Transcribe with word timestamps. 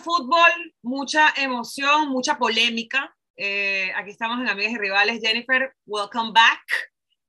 fútbol, 0.00 0.74
mucha 0.82 1.32
emoción, 1.36 2.08
mucha 2.08 2.38
polémica. 2.38 3.14
Eh, 3.36 3.92
aquí 3.94 4.10
estamos 4.10 4.40
en 4.40 4.48
Amigas 4.48 4.72
y 4.72 4.78
Rivales. 4.78 5.20
Jennifer, 5.20 5.72
welcome 5.86 6.32
back. 6.32 6.62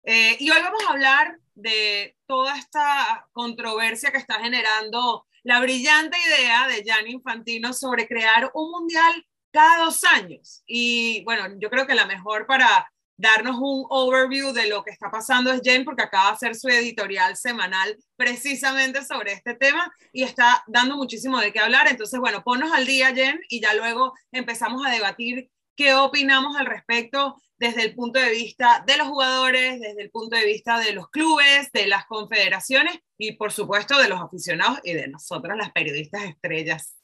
Eh, 0.04 0.38
y 0.39 0.50
hoy 0.50 0.62
vamos 0.62 0.82
a 0.88 0.92
hablar 0.92 1.38
de 1.55 2.16
toda 2.26 2.58
esta 2.58 3.27
controversia 3.32 4.12
que 4.12 4.18
está 4.18 4.40
generando 4.41 5.26
la 5.44 5.59
brillante 5.59 6.18
idea 6.27 6.68
de 6.68 6.84
Gianni 6.84 7.12
Infantino 7.12 7.73
sobre 7.73 8.08
crear 8.08 8.50
un 8.54 8.72
mundial 8.72 9.26
cada 9.52 9.86
dos 9.86 10.04
años. 10.04 10.63
Y 10.66 11.23
bueno, 11.23 11.55
yo 11.59 11.70
creo 11.70 11.86
que 11.86 11.95
la 11.95 12.05
mejor 12.05 12.48
para 12.48 12.91
darnos 13.20 13.58
un 13.58 13.86
overview 13.90 14.54
de 14.54 14.70
lo 14.70 14.82
que 14.82 14.92
está 14.92 15.12
pasando 15.12 15.52
es 15.52 15.62
Jen, 15.62 15.84
porque 15.84 16.04
acaba 16.04 16.28
de 16.30 16.36
hacer 16.36 16.56
su 16.56 16.70
editorial 16.70 17.36
semanal 17.36 17.98
precisamente 18.16 19.04
sobre 19.04 19.34
este 19.34 19.55
tema 19.55 19.94
y 20.14 20.23
está 20.23 20.64
dando 20.68 20.96
muchísimo 20.96 21.38
de 21.40 21.52
qué 21.52 21.60
hablar. 21.60 21.88
Entonces, 21.90 22.18
bueno, 22.20 22.44
ponnos 22.44 22.72
al 22.72 22.86
día, 22.86 23.13
Jen, 23.13 23.41
y 23.50 23.60
ya 23.60 23.74
luego 23.74 24.13
empezamos 24.32 24.86
a 24.86 24.90
debatir 24.90 25.50
qué 25.76 25.94
opinamos 25.96 26.55
al 26.55 26.66
respecto 26.66 27.36
desde 27.58 27.84
el 27.84 27.94
punto 27.94 28.20
de 28.20 28.32
vista 28.32 28.86
de 28.88 28.96
los 28.96 29.10
jugadores, 29.10 29.82
desde 29.82 30.02
el 30.02 30.12
punto 30.12 30.38
de 30.38 30.46
vista 30.46 30.80
de 30.80 30.94
los 30.94 31.10
clubes, 31.10 31.74
de 31.74 31.88
las 31.88 32.05
confederaciones 32.05 32.99
y 33.18 33.34
por 33.34 33.52
supuesto 33.52 33.98
de 33.98 34.08
los 34.08 34.22
aficionados 34.22 34.80
y 34.86 34.94
de 34.94 35.10
nosotras 35.10 35.58
las 35.58 35.74
periodistas 35.74 36.24
estrellas. 36.24 36.96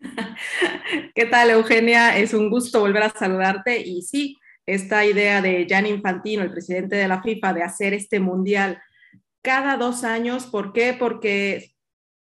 ¿Qué 1.14 1.24
tal, 1.24 1.48
Eugenia? 1.50 2.18
Es 2.18 2.34
un 2.34 2.50
gusto 2.50 2.80
volver 2.80 3.04
a 3.04 3.10
saludarte 3.10 3.80
y 3.80 4.02
sí, 4.02 4.36
esta 4.74 5.04
idea 5.04 5.42
de 5.42 5.66
Gianni 5.66 5.90
Infantino, 5.90 6.42
el 6.42 6.50
presidente 6.50 6.96
de 6.96 7.08
la 7.08 7.22
FIFA, 7.22 7.54
de 7.54 7.62
hacer 7.62 7.94
este 7.94 8.20
mundial 8.20 8.80
cada 9.42 9.76
dos 9.76 10.04
años. 10.04 10.46
¿Por 10.46 10.72
qué? 10.72 10.94
Porque 10.98 11.72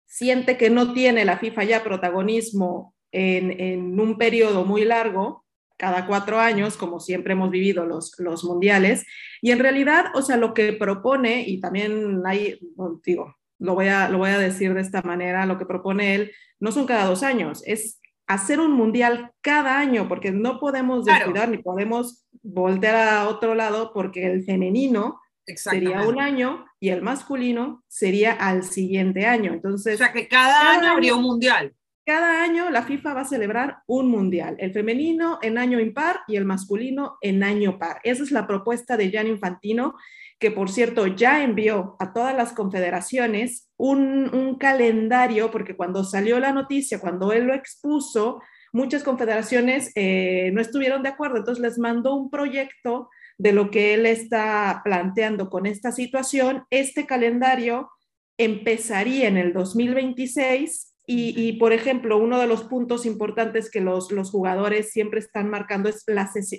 siente 0.06 0.56
que 0.56 0.70
no 0.70 0.92
tiene 0.92 1.24
la 1.24 1.38
FIFA 1.38 1.64
ya 1.64 1.84
protagonismo 1.84 2.94
en, 3.12 3.98
un 3.98 4.18
periodo 4.18 4.64
muy 4.64 4.84
largo, 4.84 5.44
cada 5.76 6.06
cuatro 6.06 6.40
años, 6.40 6.76
como 6.76 6.98
siempre 6.98 7.34
hemos 7.34 7.50
vivido 7.50 7.86
los, 7.86 8.18
los 8.18 8.44
mundiales. 8.44 9.06
Y 9.40 9.52
en 9.52 9.60
realidad, 9.60 10.06
o 10.14 10.22
sea, 10.22 10.36
lo 10.36 10.54
que 10.54 10.72
propone, 10.72 11.44
y 11.46 11.60
también 11.60 12.22
hay, 12.26 12.58
digo, 13.04 13.36
lo 13.58 13.74
voy, 13.74 13.88
a, 13.88 14.08
lo 14.08 14.18
voy 14.18 14.30
a 14.30 14.38
decir 14.38 14.74
de 14.74 14.80
esta 14.80 15.02
manera, 15.02 15.46
lo 15.46 15.58
que 15.58 15.66
propone 15.66 16.14
él, 16.14 16.32
no 16.60 16.72
son 16.72 16.86
cada 16.86 17.04
dos 17.04 17.22
años, 17.22 17.62
es 17.64 18.00
hacer 18.28 18.60
un 18.60 18.72
mundial 18.72 19.32
cada 19.40 19.78
año, 19.78 20.06
porque 20.06 20.30
no 20.30 20.60
podemos 20.60 21.04
descuidar 21.04 21.48
ni 21.48 21.58
podemos 21.58 22.26
voltear 22.42 23.08
a 23.08 23.28
otro 23.28 23.54
lado, 23.54 23.92
porque 23.92 24.26
el 24.26 24.44
femenino 24.44 25.20
sería 25.56 26.02
un 26.02 26.20
año 26.20 26.66
y 26.78 26.90
el 26.90 27.02
masculino 27.02 27.82
sería 27.88 28.32
al 28.32 28.64
siguiente 28.64 29.26
año. 29.26 29.54
Entonces, 29.54 29.94
o 29.94 29.98
sea 29.98 30.12
que 30.12 30.28
cada, 30.28 30.72
año 30.72 30.92
habría 30.92 31.14
un 31.14 31.22
mundial. 31.22 31.74
Cada 32.04 32.42
año 32.42 32.70
la 32.70 32.82
FIFA 32.82 33.14
va 33.14 33.20
a 33.22 33.26
celebrar 33.26 33.78
un 33.86 34.08
mundial, 34.08 34.56
el 34.58 34.72
femenino 34.72 35.38
en 35.42 35.58
año 35.58 35.80
impar 35.80 36.20
y 36.26 36.36
el 36.36 36.44
masculino 36.44 37.18
en 37.20 37.42
año 37.42 37.78
par. 37.78 38.00
Esa 38.02 38.22
es 38.22 38.30
la 38.30 38.46
propuesta 38.46 38.96
de 38.96 39.10
Jan 39.10 39.26
Infantino 39.26 39.94
que 40.38 40.50
por 40.50 40.70
cierto 40.70 41.06
ya 41.06 41.42
envió 41.42 41.96
a 41.98 42.12
todas 42.12 42.34
las 42.34 42.52
confederaciones 42.52 43.68
un, 43.76 44.56
calendario, 44.58 45.50
porque 45.50 45.76
cuando 45.76 46.04
salió 46.04 46.38
la 46.40 46.52
noticia, 46.52 47.00
cuando 47.00 47.32
él 47.32 47.44
lo 47.44 47.54
expuso, 47.54 48.40
muchas 48.72 49.04
confederaciones 49.04 49.92
eh, 49.94 50.50
no 50.52 50.60
estuvieron 50.60 51.02
de 51.02 51.10
acuerdo, 51.10 51.38
entonces 51.38 51.62
les 51.62 51.78
mandó 51.78 52.14
un 52.14 52.30
proyecto 52.30 53.08
de 53.36 53.52
lo 53.52 53.70
que 53.70 53.94
él 53.94 54.04
está 54.04 54.80
planteando 54.84 55.48
con 55.48 55.66
esta 55.66 55.92
situación. 55.92 56.64
Este 56.70 57.06
calendario 57.06 57.90
empezaría 58.36 59.28
en 59.28 59.36
el 59.36 59.52
2026 59.52 60.94
y, 61.10 61.54
por 61.54 61.72
ejemplo, 61.72 62.18
uno 62.18 62.38
de 62.38 62.46
los 62.46 62.64
puntos 62.64 63.06
importantes 63.06 63.70
que 63.70 63.80
los, 63.80 64.10
jugadores 64.30 64.90
siempre 64.90 65.20
están 65.20 65.48
marcando 65.48 65.88
es 65.88 66.04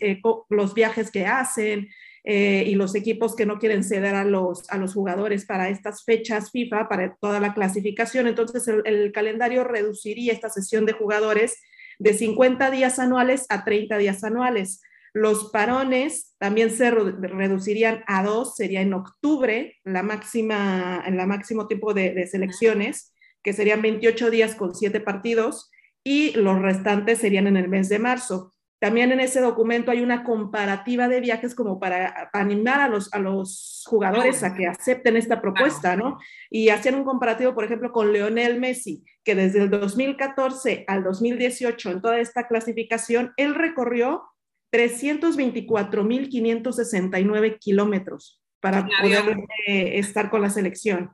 eh, 0.01 0.21
los 0.49 0.73
viajes 0.73 1.11
que 1.11 1.27
hacen, 1.27 1.87
eh, 2.23 2.63
y 2.67 2.75
los 2.75 2.95
equipos 2.95 3.35
que 3.35 3.45
no 3.45 3.59
quieren 3.59 3.83
ceder 3.83 4.15
a 4.15 4.25
los, 4.25 4.69
a 4.69 4.77
los 4.77 4.93
jugadores 4.93 5.45
para 5.45 5.69
estas 5.69 6.03
fechas 6.03 6.51
FIFA, 6.51 6.89
para 6.89 7.15
toda 7.15 7.39
la 7.39 7.53
clasificación. 7.53 8.27
Entonces, 8.27 8.67
el, 8.67 9.11
calendario 9.11 9.63
reduciría 9.63 10.33
esta 10.33 10.49
sesión 10.49 10.85
de 10.85 10.93
jugadores 10.93 11.57
de 11.97 12.13
50 12.13 12.71
días 12.71 12.99
anuales 12.99 13.45
a 13.49 13.63
30 13.63 13.97
días 13.97 14.23
anuales. 14.23 14.81
Los 15.13 15.49
parones 15.51 16.35
también 16.37 16.69
se 16.69 16.91
reducirían 16.91 18.03
a 18.05 18.23
dos, 18.23 18.55
sería 18.55 18.81
en 18.81 18.93
octubre, 18.93 19.77
la 19.83 20.03
máxima, 20.03 21.03
en 21.05 21.17
la 21.17 21.25
máximo 21.25 21.67
tiempo 21.67 21.93
de, 21.93 22.13
de 22.13 22.27
selecciones, 22.27 23.13
que 23.41 23.53
serían 23.53 23.81
28 23.81 24.29
días 24.29 24.55
con 24.55 24.75
7 24.75 24.99
partidos, 24.99 25.71
y 26.03 26.31
los 26.31 26.61
restantes 26.61 27.19
serían 27.19 27.47
en 27.47 27.57
el 27.57 27.69
mes 27.69 27.89
de 27.89 27.99
marzo. 27.99 28.53
También 28.79 29.11
en 29.11 29.19
ese 29.19 29.41
documento 29.41 29.91
hay 29.91 30.01
una 30.01 30.23
comparativa 30.23 31.09
de 31.09 31.19
viajes 31.19 31.53
como 31.53 31.79
para 31.79 32.29
animar 32.31 32.79
a 32.79 32.87
los, 32.87 33.13
a 33.13 33.19
los 33.19 33.83
jugadores 33.85 34.41
a 34.43 34.55
que 34.55 34.67
acepten 34.67 35.17
esta 35.17 35.41
propuesta, 35.41 35.97
¿no? 35.97 36.17
Y 36.49 36.69
hacer 36.69 36.95
un 36.95 37.03
comparativo, 37.03 37.53
por 37.53 37.65
ejemplo, 37.65 37.91
con 37.91 38.13
Leonel 38.13 38.57
Messi, 38.57 39.03
que 39.25 39.35
desde 39.35 39.63
el 39.63 39.69
2014 39.69 40.85
al 40.87 41.03
2018, 41.03 41.91
en 41.91 42.01
toda 42.01 42.19
esta 42.19 42.47
clasificación, 42.47 43.33
él 43.35 43.53
recorrió 43.53 44.23
324.569 44.71 47.59
kilómetros 47.59 48.41
para 48.61 48.87
poder 49.01 49.35
eh, 49.67 49.99
estar 49.99 50.29
con 50.29 50.41
la 50.41 50.49
selección. 50.49 51.11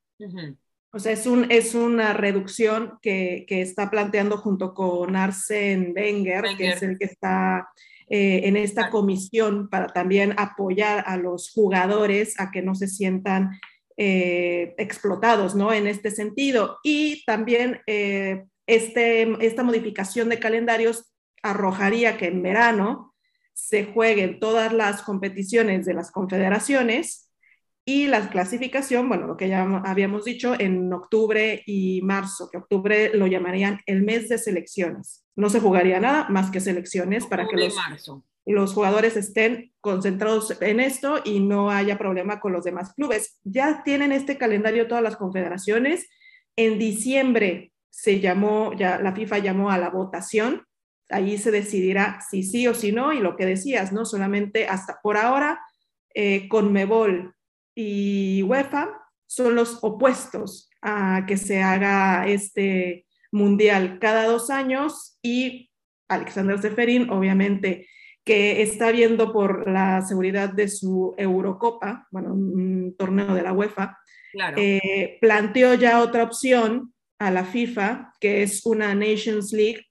O 0.91 0.98
sea, 0.98 1.12
es, 1.12 1.27
un, 1.27 1.50
es 1.50 1.75
una 1.75 2.15
reducción 2.15 2.98
que, 3.03 3.44
que, 3.47 3.60
está 3.60 3.91
planteando 3.91 4.38
junto 4.38 4.72
con 4.72 5.16
Arsen 5.16 5.93
Wenger, 5.94 6.56
que 6.56 6.71
es 6.71 6.82
el 6.82 6.98
que 6.98 7.04
está 7.04 7.69
eh, 8.09 8.41
en 8.44 8.56
esta 8.56 8.88
comisión 8.88 9.69
para 9.69 9.88
también 9.88 10.32
apoyar 10.38 11.04
a 11.06 11.19
los 11.19 11.50
jugadores 11.50 12.41
a 12.41 12.50
que 12.50 12.62
no 12.62 12.75
se 12.75 12.88
sientan 12.88 13.50
eh, 13.98 14.75
explotados, 14.78 15.54
¿no? 15.54 15.75
En 15.75 15.87
este 15.87 16.10
sentido. 16.10 16.78
Y 16.82 17.22
también 17.27 17.82
eh, 17.87 18.47
este, 18.68 19.26
esta 19.44 19.64
modificación 19.64 20.28
de 20.28 20.38
calendarios 20.38 21.10
arrojaría 21.42 22.18
que 22.18 22.26
en 22.26 22.42
verano 22.42 23.14
se 23.54 23.86
jueguen 23.86 24.38
todas 24.38 24.72
las 24.72 25.02
competiciones 25.02 25.86
de 25.86 25.94
las 25.94 26.12
confederaciones 26.12 27.32
y 27.86 28.06
la 28.06 28.28
clasificación, 28.28 29.08
bueno, 29.08 29.26
lo 29.26 29.38
que 29.38 29.48
ya 29.48 29.62
habíamos 29.86 30.26
dicho, 30.26 30.54
en 30.58 30.92
octubre 30.92 31.62
y 31.64 32.02
marzo, 32.02 32.50
que 32.50 32.58
octubre 32.58 33.10
lo 33.14 33.26
llamarían 33.26 33.80
el 33.86 34.02
mes 34.02 34.28
de 34.28 34.36
selecciones. 34.36 35.24
No 35.34 35.48
se 35.48 35.60
jugaría 35.60 35.98
nada 35.98 36.28
más 36.28 36.50
que 36.50 36.60
selecciones 36.60 37.24
para 37.24 37.48
que 37.48 37.56
los, 37.56 37.74
los 38.44 38.74
jugadores 38.74 39.16
estén 39.16 39.72
concentrados 39.80 40.54
en 40.60 40.80
esto 40.80 41.22
y 41.24 41.40
no 41.40 41.70
haya 41.70 41.96
problema 41.96 42.38
con 42.40 42.52
los 42.52 42.64
demás 42.64 42.92
clubes. 42.92 43.40
Ya 43.44 43.82
tienen 43.82 44.12
este 44.12 44.36
calendario 44.36 44.86
todas 44.86 45.02
las 45.02 45.16
confederaciones. 45.16 46.06
En 46.56 46.78
diciembre 46.78 47.72
se 47.91 48.21
llamó, 48.21 48.72
ya 48.75 48.99
la 48.99 49.15
FIFA 49.15 49.38
llamó 49.38 49.71
a 49.71 49.78
la 49.78 49.91
votación, 49.91 50.66
allí 51.09 51.38
se 51.38 51.50
decidirá 51.50 52.21
si 52.28 52.43
sí 52.43 52.66
o 52.69 52.75
si 52.75 52.93
no, 52.93 53.12
y 53.12 53.21
lo 53.21 53.37
que 53.37 53.47
decías, 53.47 53.93
¿no? 53.93 54.04
Solamente 54.04 54.66
hasta 54.66 55.00
por 55.03 55.16
ahora, 55.16 55.60
eh, 56.15 56.48
Conmebol 56.48 57.34
y 57.74 58.42
UEFA 58.42 58.91
son 59.27 59.54
los 59.54 59.78
opuestos 59.83 60.71
a 60.83 61.24
que 61.27 61.36
se 61.36 61.62
haga 61.62 62.27
este 62.27 63.07
mundial 63.30 63.98
cada 64.01 64.24
dos 64.24 64.51
años 64.51 65.18
y 65.22 65.71
Alexander 66.09 66.60
Seferin, 66.60 67.10
obviamente, 67.10 67.86
que 68.24 68.62
está 68.62 68.91
viendo 68.91 69.33
por 69.33 69.71
la 69.71 70.03
seguridad 70.03 70.51
de 70.51 70.68
su 70.68 71.15
Eurocopa, 71.16 72.07
bueno, 72.10 72.33
un 72.33 72.95
torneo 72.97 73.34
de 73.34 73.42
la 73.42 73.53
UEFA, 73.53 73.98
eh, 74.57 75.18
planteó 75.21 75.74
ya 75.74 76.03
otra 76.03 76.24
opción 76.24 76.92
a 77.18 77.30
la 77.30 77.44
FIFA, 77.44 78.12
que 78.20 78.42
es 78.42 78.65
una 78.65 78.94
Nations 78.94 79.53
League, 79.53 79.86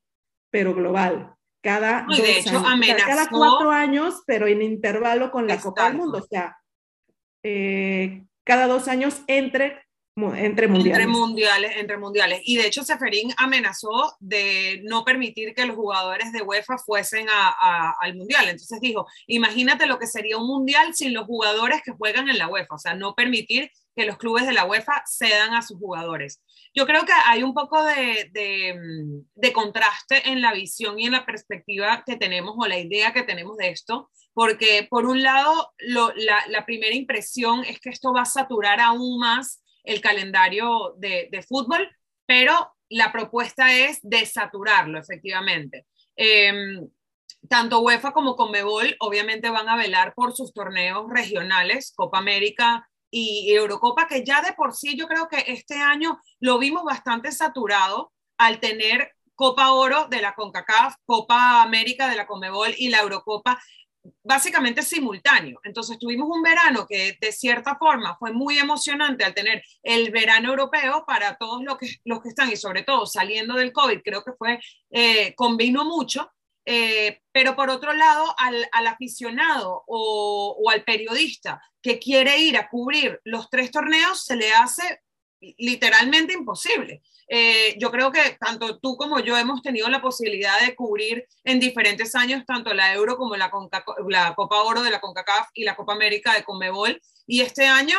pero 0.50 0.74
global. 0.74 1.34
Cada, 1.62 2.06
años, 2.06 2.98
cada 3.06 3.30
cuatro 3.30 3.72
años, 3.72 4.22
pero 4.26 4.48
en 4.48 4.62
intervalo 4.62 5.32
con 5.32 5.48
la 5.48 5.60
Copa 5.60 5.86
del 5.86 5.98
Mundo. 5.98 6.20
O 6.20 6.28
sea, 6.28 6.58
eh, 7.44 8.24
cada 8.46 8.68
dos 8.68 8.88
años 8.88 9.22
entre 9.28 9.88
entre 10.36 10.68
mundiales. 10.68 11.06
Entre 11.06 11.20
mundiales, 11.20 11.72
entre 11.76 11.98
mundiales. 11.98 12.42
Y 12.44 12.58
de 12.58 12.66
hecho, 12.66 12.84
Seferín 12.84 13.32
amenazó 13.38 14.16
de 14.20 14.82
no 14.84 15.06
permitir 15.06 15.54
que 15.54 15.66
los 15.66 15.76
jugadores 15.76 16.32
de 16.32 16.42
UEFA 16.42 16.78
fuesen 16.80 17.28
al 17.30 18.16
mundial. 18.16 18.46
Entonces 18.46 18.80
dijo, 18.82 19.06
imagínate 19.28 19.86
lo 19.86 20.00
que 20.00 20.08
sería 20.08 20.38
un 20.38 20.48
mundial 20.48 20.96
sin 20.96 21.14
los 21.14 21.26
jugadores 21.26 21.82
que 21.86 21.92
juegan 21.92 22.30
en 22.30 22.40
la 22.40 22.48
UEFA, 22.48 22.76
o 22.76 22.80
sea, 22.80 22.96
no 22.96 23.14
permitir 23.14 23.70
que 23.96 24.06
los 24.06 24.18
clubes 24.18 24.48
de 24.48 24.54
la 24.54 24.66
UEFA 24.66 25.04
cedan 25.06 25.54
a 25.54 25.62
sus 25.62 25.78
jugadores. 25.78 26.42
Yo 26.78 26.86
creo 26.86 27.06
que 27.06 27.14
hay 27.26 27.42
un 27.42 27.56
poco 27.56 27.84
de, 27.84 28.30
de, 29.34 29.52
contraste 29.52 30.30
en 30.30 30.44
la 30.44 30.54
visión 30.54 31.00
y 31.00 31.08
en 31.08 31.14
la 31.14 31.26
perspectiva 31.26 32.04
que 32.06 32.18
tenemos 32.18 32.54
o 32.56 32.68
la 32.68 32.78
idea 32.78 33.14
que 33.14 33.24
tenemos 33.24 33.58
de 33.58 33.70
esto, 33.70 34.12
porque 34.32 34.86
por 34.88 35.08
un 35.08 35.24
lado, 35.24 35.74
la, 35.80 36.44
la 36.50 36.66
primera 36.68 36.94
impresión 36.94 37.64
es 37.64 37.80
que 37.80 37.90
esto 37.90 38.14
va 38.14 38.22
a 38.22 38.26
saturar 38.26 38.80
aún 38.80 39.18
más 39.18 39.64
el 39.86 40.02
calendario 40.02 40.94
de, 41.00 41.44
fútbol, 41.48 41.90
pero 42.28 42.76
la 42.90 43.12
propuesta 43.12 43.74
es 43.74 43.98
desaturarlo, 44.04 45.00
efectivamente. 45.00 45.88
Em, 46.16 46.88
tanto 47.50 47.80
UEFA 47.80 48.12
como 48.12 48.36
Conmebol 48.36 48.96
obviamente 49.00 49.50
van 49.50 49.68
a 49.68 49.78
velar 49.78 50.14
por 50.14 50.36
sus 50.36 50.54
torneos 50.54 51.08
regionales, 51.10 51.92
Copa 51.96 52.20
América 52.20 52.88
y 53.10 53.54
Eurocopa, 53.54 54.08
que 54.08 54.24
ya 54.24 54.42
de 54.42 54.54
por 54.54 54.76
sí 54.76 54.98
yo 54.98 55.08
creo 55.08 55.28
que 55.28 55.44
este 55.48 55.76
año 55.76 56.20
lo 56.40 56.60
vimos 56.60 56.84
bastante 56.84 57.32
saturado 57.32 58.12
al 58.38 58.60
tener 58.60 59.14
Copa 59.36 59.72
Oro 59.72 60.08
de 60.10 60.22
la 60.22 60.34
CONCACAF, 60.34 60.96
Copa 61.06 61.62
América 61.62 62.10
de 62.10 62.16
la 62.16 62.26
Conmebol 62.26 62.74
y 62.78 62.90
la 62.90 63.00
Eurocopa 63.00 63.60
básicamente 64.24 64.82
simultáneo. 64.82 65.60
Entonces 65.64 65.98
tuvimos 66.00 66.30
un 66.30 66.42
verano 66.42 66.86
que 66.88 67.18
de 67.20 67.32
cierta 67.32 67.76
forma 67.76 68.18
fue 68.18 68.32
muy 68.32 68.58
emocionante 68.58 69.24
al 69.24 69.34
tener 69.34 69.64
el 69.84 70.12
verano 70.12 70.50
europeo 70.50 71.04
para 71.06 71.38
todos 71.38 71.64
los 71.64 71.78
que, 71.78 71.90
los 72.06 72.22
que 72.22 72.30
están 72.30 72.52
y 72.52 72.56
sobre 72.56 72.84
todo 72.84 73.06
saliendo 73.06 73.56
del 73.56 73.72
COVID, 73.72 74.02
creo 74.04 74.24
que 74.24 74.34
fue, 74.34 74.60
eh, 74.92 75.34
convino 75.36 75.86
mucho. 75.86 76.32
Eh, 76.70 77.22
pero 77.32 77.56
por 77.56 77.70
otro 77.70 77.94
lado, 77.94 78.36
al, 78.38 78.68
al 78.74 78.88
aficionado 78.88 79.86
o, 79.88 80.58
o 80.60 80.70
al 80.70 80.84
periodista 80.84 81.62
que 81.82 81.98
quiere 81.98 82.40
ir 82.40 82.58
a 82.58 82.68
cubrir 82.68 83.22
los 83.24 83.50
tres 83.50 83.72
torneos, 83.72 84.26
se 84.26 84.36
le 84.36 84.52
hace 84.52 85.02
literalmente 85.40 86.34
imposible. 86.34 87.02
Eh, 87.30 87.78
yo 87.80 87.90
creo 87.90 88.12
que 88.12 88.38
tanto 88.40 88.80
tú 88.80 88.98
como 88.98 89.20
yo 89.20 89.38
hemos 89.38 89.62
tenido 89.62 89.88
la 89.88 90.02
posibilidad 90.02 90.60
de 90.60 90.76
cubrir 90.76 91.26
en 91.44 91.60
diferentes 91.60 92.16
años 92.16 92.44
tanto 92.46 92.74
la 92.74 92.94
Euro 92.94 93.18
como 93.18 93.36
la, 93.36 93.50
la 94.10 94.36
Copa 94.36 94.64
Oro 94.64 94.82
de 94.82 94.92
la 94.92 95.00
CONCACAF 95.00 95.50
y 95.54 95.64
la 95.64 95.76
Copa 95.76 95.94
América 95.94 96.34
de 96.34 96.44
Conmebol. 96.44 97.02
Y 97.28 97.42
este 97.42 97.66
año, 97.66 97.98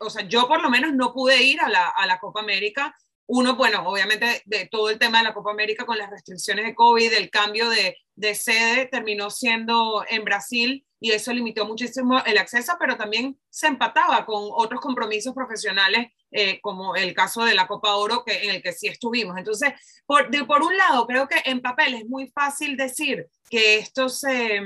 o 0.00 0.10
sea, 0.10 0.26
yo 0.28 0.46
por 0.46 0.60
lo 0.60 0.68
menos 0.68 0.92
no 0.94 1.14
pude 1.14 1.42
ir 1.42 1.60
a 1.60 1.68
la, 1.68 1.88
a 1.88 2.06
la 2.06 2.18
Copa 2.18 2.40
América. 2.40 2.94
Uno, 3.30 3.56
bueno, 3.56 3.86
obviamente 3.86 4.42
de 4.46 4.66
todo 4.66 4.88
el 4.88 4.98
tema 4.98 5.18
de 5.18 5.24
la 5.24 5.34
Copa 5.34 5.50
América 5.50 5.84
con 5.84 5.98
las 5.98 6.10
restricciones 6.10 6.64
de 6.64 6.74
COVID, 6.74 7.12
el 7.12 7.30
cambio 7.30 7.68
de, 7.68 7.96
de 8.14 8.34
sede 8.34 8.86
terminó 8.86 9.30
siendo 9.30 10.02
en 10.08 10.24
Brasil 10.24 10.86
y 10.98 11.12
eso 11.12 11.32
limitó 11.32 11.66
muchísimo 11.66 12.22
el 12.24 12.38
acceso, 12.38 12.72
pero 12.80 12.96
también 12.96 13.38
se 13.50 13.66
empataba 13.66 14.24
con 14.24 14.48
otros 14.50 14.80
compromisos 14.80 15.34
profesionales 15.34 16.08
eh, 16.30 16.60
como 16.60 16.96
el 16.96 17.14
caso 17.14 17.44
de 17.44 17.54
la 17.54 17.66
Copa 17.66 17.96
Oro, 17.96 18.24
que, 18.24 18.44
en 18.44 18.50
el 18.56 18.62
que 18.62 18.72
sí 18.72 18.86
estuvimos. 18.86 19.36
Entonces, 19.38 19.72
por, 20.06 20.30
de, 20.30 20.44
por 20.44 20.62
un 20.62 20.76
lado, 20.76 21.06
creo 21.06 21.28
que 21.28 21.40
en 21.44 21.60
papel 21.60 21.94
es 21.94 22.06
muy 22.06 22.28
fácil 22.28 22.76
decir 22.76 23.28
que 23.48 23.78
esto 23.78 24.08
se, 24.08 24.60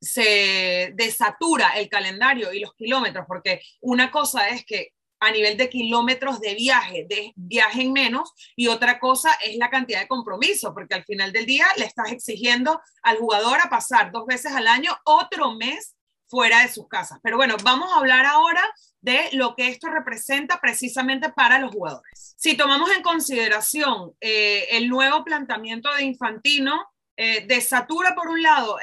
se 0.00 0.92
desatura 0.94 1.70
el 1.70 1.88
calendario 1.88 2.52
y 2.52 2.60
los 2.60 2.74
kilómetros, 2.74 3.24
porque 3.26 3.60
una 3.80 4.10
cosa 4.10 4.48
es 4.48 4.64
que 4.64 4.92
a 5.20 5.30
nivel 5.30 5.56
de 5.56 5.68
kilómetros 5.68 6.40
de 6.40 6.54
viaje, 6.54 7.06
de 7.08 7.32
viajen 7.36 7.92
menos, 7.92 8.32
y 8.56 8.68
otra 8.68 8.98
cosa 8.98 9.30
es 9.44 9.56
la 9.56 9.70
cantidad 9.70 10.00
de 10.00 10.08
compromiso, 10.08 10.74
porque 10.74 10.94
al 10.94 11.04
final 11.04 11.32
del 11.32 11.46
día 11.46 11.66
le 11.76 11.84
estás 11.84 12.10
exigiendo 12.10 12.80
al 13.02 13.18
jugador 13.18 13.60
a 13.60 13.70
pasar 13.70 14.10
dos 14.10 14.26
veces 14.26 14.52
al 14.52 14.66
año 14.66 14.96
otro 15.04 15.52
mes 15.52 15.94
fuera 16.26 16.62
de 16.62 16.72
sus 16.72 16.88
casas. 16.88 17.18
Pero 17.22 17.36
bueno, 17.36 17.56
vamos 17.62 17.92
a 17.92 17.98
hablar 17.98 18.24
ahora 18.24 18.62
de 19.00 19.30
lo 19.32 19.54
que 19.56 19.68
esto 19.68 19.88
representa 19.88 20.60
precisamente 20.60 21.30
para 21.30 21.58
los 21.58 21.72
jugadores. 21.72 22.34
Si 22.38 22.56
tomamos 22.56 22.90
en 22.92 23.02
consideración 23.02 24.12
eh, 24.20 24.68
el 24.70 24.88
nuevo 24.88 25.24
planteamiento 25.24 25.92
de 25.94 26.04
Infantino, 26.04 26.86
eh, 27.16 27.44
desatura 27.46 28.14
por 28.14 28.28
un 28.28 28.42
lado 28.42 28.78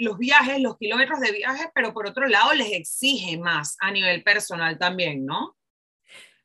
los 0.00 0.18
viajes, 0.18 0.60
los 0.60 0.76
kilómetros 0.76 1.20
de 1.20 1.32
viajes, 1.32 1.68
pero 1.74 1.94
por 1.94 2.06
otro 2.06 2.26
lado 2.26 2.52
les 2.52 2.72
exige 2.72 3.38
más 3.38 3.76
a 3.80 3.90
nivel 3.90 4.22
personal 4.22 4.76
también, 4.76 5.24
¿no? 5.24 5.56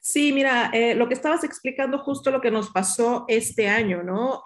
Sí, 0.08 0.32
mira, 0.34 0.70
eh, 0.72 0.94
lo 0.94 1.08
que 1.08 1.16
estabas 1.16 1.44
explicando 1.44 1.98
justo 1.98 2.30
lo 2.30 2.40
que 2.40 2.52
nos 2.52 2.70
pasó 2.70 3.26
este 3.28 3.70
año, 3.70 4.04
¿no? 4.04 4.44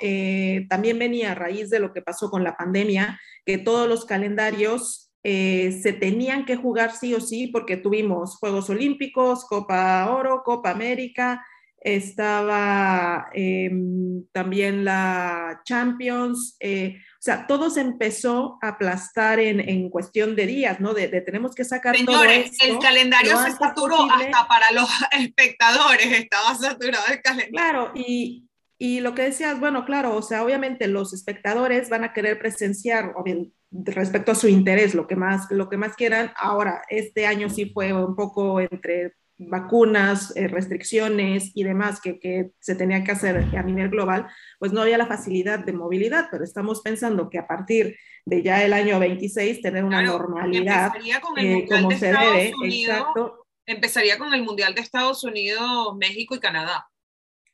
también 0.69 0.97
venía 0.97 1.33
a 1.33 1.35
raíz 1.35 1.69
de 1.69 1.81
lo 1.81 1.91
que 1.91 2.01
pasó 2.01 2.29
con 2.29 2.45
la 2.45 2.55
pandemia, 2.55 3.19
que 3.45 3.57
todos 3.57 3.85
los 3.89 4.05
calendarios 4.05 5.09
eh, 5.21 5.77
se 5.83 5.91
tenían 5.91 6.45
que 6.45 6.55
jugar 6.55 6.91
sí 6.95 7.13
o 7.13 7.19
sí 7.19 7.47
porque 7.47 7.75
tuvimos 7.75 8.37
Juegos 8.37 8.69
Olímpicos, 8.69 9.43
Copa 9.43 10.09
Oro, 10.09 10.43
Copa 10.45 10.71
América, 10.71 11.45
estaba 11.81 13.29
em, 13.33 14.23
también 14.31 14.85
la 14.85 15.61
Champions, 15.65 16.55
eh, 16.61 16.97
o 17.19 17.21
sea, 17.21 17.47
todo 17.47 17.69
se 17.69 17.81
empezó 17.81 18.57
a 18.61 18.69
aplastar 18.69 19.41
en, 19.41 19.89
cuestión 19.89 20.37
de 20.37 20.45
días, 20.45 20.79
¿no? 20.79 20.93
De, 20.93 21.09
tenemos 21.19 21.53
que 21.53 21.65
sacar 21.65 21.93
todo 22.05 22.23
esto, 22.23 22.65
el 22.65 22.79
calendario 22.79 23.37
se 23.43 23.51
saturó 23.51 24.09
hasta 24.09 24.47
para 24.47 24.71
los 24.71 24.89
espectadores, 25.11 26.05
estaba 26.13 26.55
saturado 26.55 27.03
el 27.11 27.21
calendario. 27.21 27.51
Claro, 27.51 27.91
y, 27.93 28.47
y 28.77 29.01
lo 29.01 29.15
que 29.15 29.23
decías, 29.23 29.59
bueno, 29.59 29.83
claro, 29.83 30.15
o 30.15 30.21
sea, 30.21 30.45
obviamente 30.45 30.87
los 30.87 31.11
espectadores 31.11 31.89
van 31.89 32.05
a 32.05 32.13
querer 32.13 32.39
presenciar, 32.39 33.11
o 33.17 33.23
bien, 33.23 33.53
respecto 33.69 34.31
a 34.31 34.35
su 34.35 34.47
interés, 34.47 34.95
lo 34.95 35.05
que 35.05 35.17
más, 35.17 35.51
lo 35.51 35.67
que 35.67 35.75
más 35.75 35.97
quieran. 35.97 36.31
Ahora, 36.37 36.83
este 36.87 37.27
año 37.27 37.49
sí 37.49 37.69
fue 37.73 37.91
un 37.91 38.15
poco 38.15 38.61
entre 38.61 39.15
vacunas, 39.39 40.35
eh, 40.35 40.47
restricciones 40.49 41.51
y 41.55 41.63
demás 41.63 42.01
que, 42.01 42.19
que, 42.19 42.51
se 42.59 42.75
tenía 42.75 43.03
que 43.03 43.11
hacer 43.11 43.37
a 43.37 43.63
nivel 43.63 43.89
global, 43.89 44.27
pues 44.59 44.73
no 44.73 44.81
había 44.81 44.97
la 44.97 45.07
facilidad 45.07 45.59
de 45.59 45.71
movilidad, 45.71 46.27
pero 46.29 46.43
estamos 46.43 46.81
pensando 46.81 47.29
que 47.29 47.39
a 47.39 47.47
partir 47.47 47.97
de 48.25 48.43
ya 48.43 48.63
el 48.63 48.73
año 48.73 48.99
26 48.99 49.61
tener 49.61 49.85
una 49.85 50.01
normalidad 50.01 50.91
eh, 51.37 51.65
como 51.67 51.91
se 51.91 52.07
debe. 52.07 52.53
exacto. 52.63 53.45
Empezaría 53.65 54.17
con 54.17 54.33
el 54.33 54.43
Mundial 54.43 54.75
de 54.75 54.81
Estados 54.81 55.23
Unidos, 55.23 55.95
México 55.97 56.35
y 56.35 56.39
Canadá. 56.39 56.89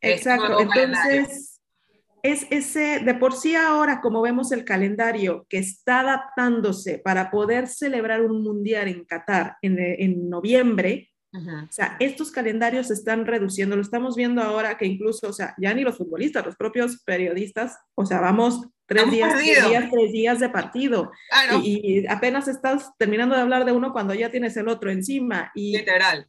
Exacto, 0.02 0.60
entonces 0.62 1.60
es 2.24 2.48
ese, 2.50 3.02
de 3.02 3.14
por 3.14 3.34
sí 3.34 3.54
ahora, 3.56 4.02
como 4.02 4.22
vemos 4.22 4.52
el 4.52 4.66
calendario 4.66 5.46
que 5.48 5.60
está 5.60 6.00
adaptándose 6.00 6.98
para 6.98 7.30
poder 7.30 7.68
celebrar 7.68 8.22
un 8.22 8.42
mundial 8.42 8.88
en 8.88 9.06
Qatar 9.06 9.58
en, 9.62 9.78
en 9.78 10.30
noviembre, 10.30 11.12
o 11.36 11.72
sea, 11.72 11.98
estos 12.00 12.32
calendarios 12.32 12.88
se 12.88 12.94
están 12.94 13.26
reduciendo, 13.26 13.76
lo 13.76 13.82
estamos 13.82 14.16
viendo 14.16 14.42
ahora 14.42 14.78
que 14.78 14.86
incluso, 14.86 15.30
o 15.30 15.34
sea, 15.34 15.54
ya 15.58 15.74
ni 15.74 15.82
los 15.82 15.98
futbolistas, 15.98 16.46
los 16.46 16.56
propios 16.56 17.04
periodistas, 17.04 17.78
o 17.96 18.06
sea, 18.06 18.22
vamos 18.22 18.68
tres 18.86 19.10
días, 19.12 19.34
tres 19.34 19.68
días, 19.68 19.90
tres 19.92 20.12
días 20.12 20.40
de 20.40 20.50
partido 20.50 21.12
y, 21.64 22.02
y, 22.02 22.08
apenas 22.08 22.48
estás 22.48 22.92
terminando 22.98 23.36
de 23.36 23.42
hablar 23.42 23.66
de 23.66 23.72
uno 23.72 23.92
cuando 23.92 24.14
ya 24.14 24.32
tienes 24.32 24.56
el 24.58 24.68
otro 24.68 24.92
encima. 24.92 25.52
Y, 25.56 25.78
Literal. 25.78 26.28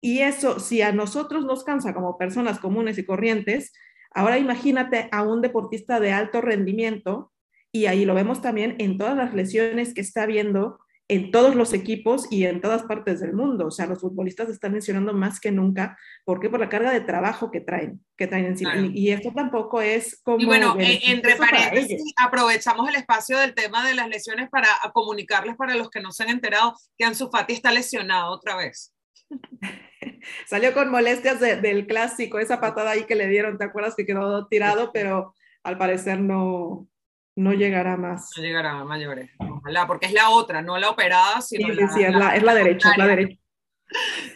Y 0.00 0.20
eso, 0.20 0.60
si 0.60 0.82
a 0.82 0.92
nosotros 0.92 1.44
nos 1.46 1.64
cansa 1.64 1.94
como 1.94 2.18
personas 2.18 2.58
comunes 2.58 2.98
y 2.98 3.06
corrientes, 3.06 3.72
Ahora 4.14 4.38
imagínate 4.38 5.08
a 5.10 5.22
un 5.22 5.42
deportista 5.42 5.98
de 5.98 6.12
alto 6.12 6.40
rendimiento 6.40 7.32
y 7.72 7.86
ahí 7.86 8.04
lo 8.04 8.14
vemos 8.14 8.40
también 8.40 8.76
en 8.78 8.96
todas 8.96 9.16
las 9.16 9.34
lesiones 9.34 9.92
que 9.92 10.00
está 10.00 10.22
habiendo 10.22 10.78
en 11.08 11.30
todos 11.30 11.54
los 11.54 11.74
equipos 11.74 12.26
y 12.30 12.44
en 12.44 12.60
todas 12.60 12.84
partes 12.84 13.20
del 13.20 13.34
mundo. 13.34 13.66
O 13.66 13.70
sea, 13.70 13.86
los 13.86 14.00
futbolistas 14.00 14.48
están 14.48 14.72
mencionando 14.72 15.12
más 15.12 15.38
que 15.38 15.50
nunca. 15.50 15.98
¿Por 16.24 16.40
qué? 16.40 16.48
Por 16.48 16.60
la 16.60 16.68
carga 16.68 16.90
de 16.92 17.02
trabajo 17.02 17.50
que 17.50 17.60
traen, 17.60 18.04
que 18.16 18.26
traen 18.26 18.46
encima. 18.46 18.74
Y, 18.76 19.10
esto 19.10 19.32
tampoco 19.34 19.82
es 19.82 20.20
como... 20.22 20.40
Y 20.40 20.46
bueno, 20.46 20.76
entre 20.78 21.36
paréntesis, 21.36 22.02
aprovechamos 22.16 22.88
el 22.88 22.96
espacio 22.96 23.38
del 23.38 23.54
tema 23.54 23.86
de 23.86 23.94
las 23.94 24.08
lesiones 24.08 24.48
para 24.48 24.68
comunicarles 24.92 25.56
para 25.56 25.74
los 25.74 25.90
que 25.90 26.00
no 26.00 26.10
se 26.10 26.22
han 26.22 26.30
enterado 26.30 26.74
que 26.96 27.04
Ansu 27.04 27.28
Fati 27.30 27.52
está 27.52 27.70
lesionado 27.70 28.32
otra 28.32 28.56
vez. 28.56 28.94
Salió 30.46 30.72
con 30.72 30.90
molestias 30.90 31.40
del 31.40 31.86
clásico, 31.86 32.38
esa 32.38 32.60
patada 32.60 32.92
ahí 32.92 33.04
que 33.04 33.14
le 33.14 33.28
dieron, 33.28 33.58
¿te 33.58 33.64
acuerdas 33.64 33.94
que 33.94 34.06
quedó 34.06 34.46
tirado? 34.46 34.90
Pero 34.92 35.34
al 35.62 35.76
parecer 35.76 36.20
no, 36.20 36.86
no 37.36 37.52
llegará 37.52 37.96
más. 37.96 38.30
No 38.36 38.42
llegará 38.42 38.80
a 38.80 38.84
mayores, 38.84 39.30
ojalá, 39.38 39.86
porque 39.86 40.06
es 40.06 40.12
la 40.12 40.30
otra, 40.30 40.62
no 40.62 40.78
la 40.78 40.90
operada, 40.90 41.40
sino 41.40 41.68
sí, 41.68 41.80
sí, 41.94 42.02
es, 42.02 42.14
la, 42.14 42.36
es 42.36 42.42
la 42.42 42.54
derecha, 42.54 42.90
es 42.92 42.98
la 42.98 43.06
derecha. 43.06 43.40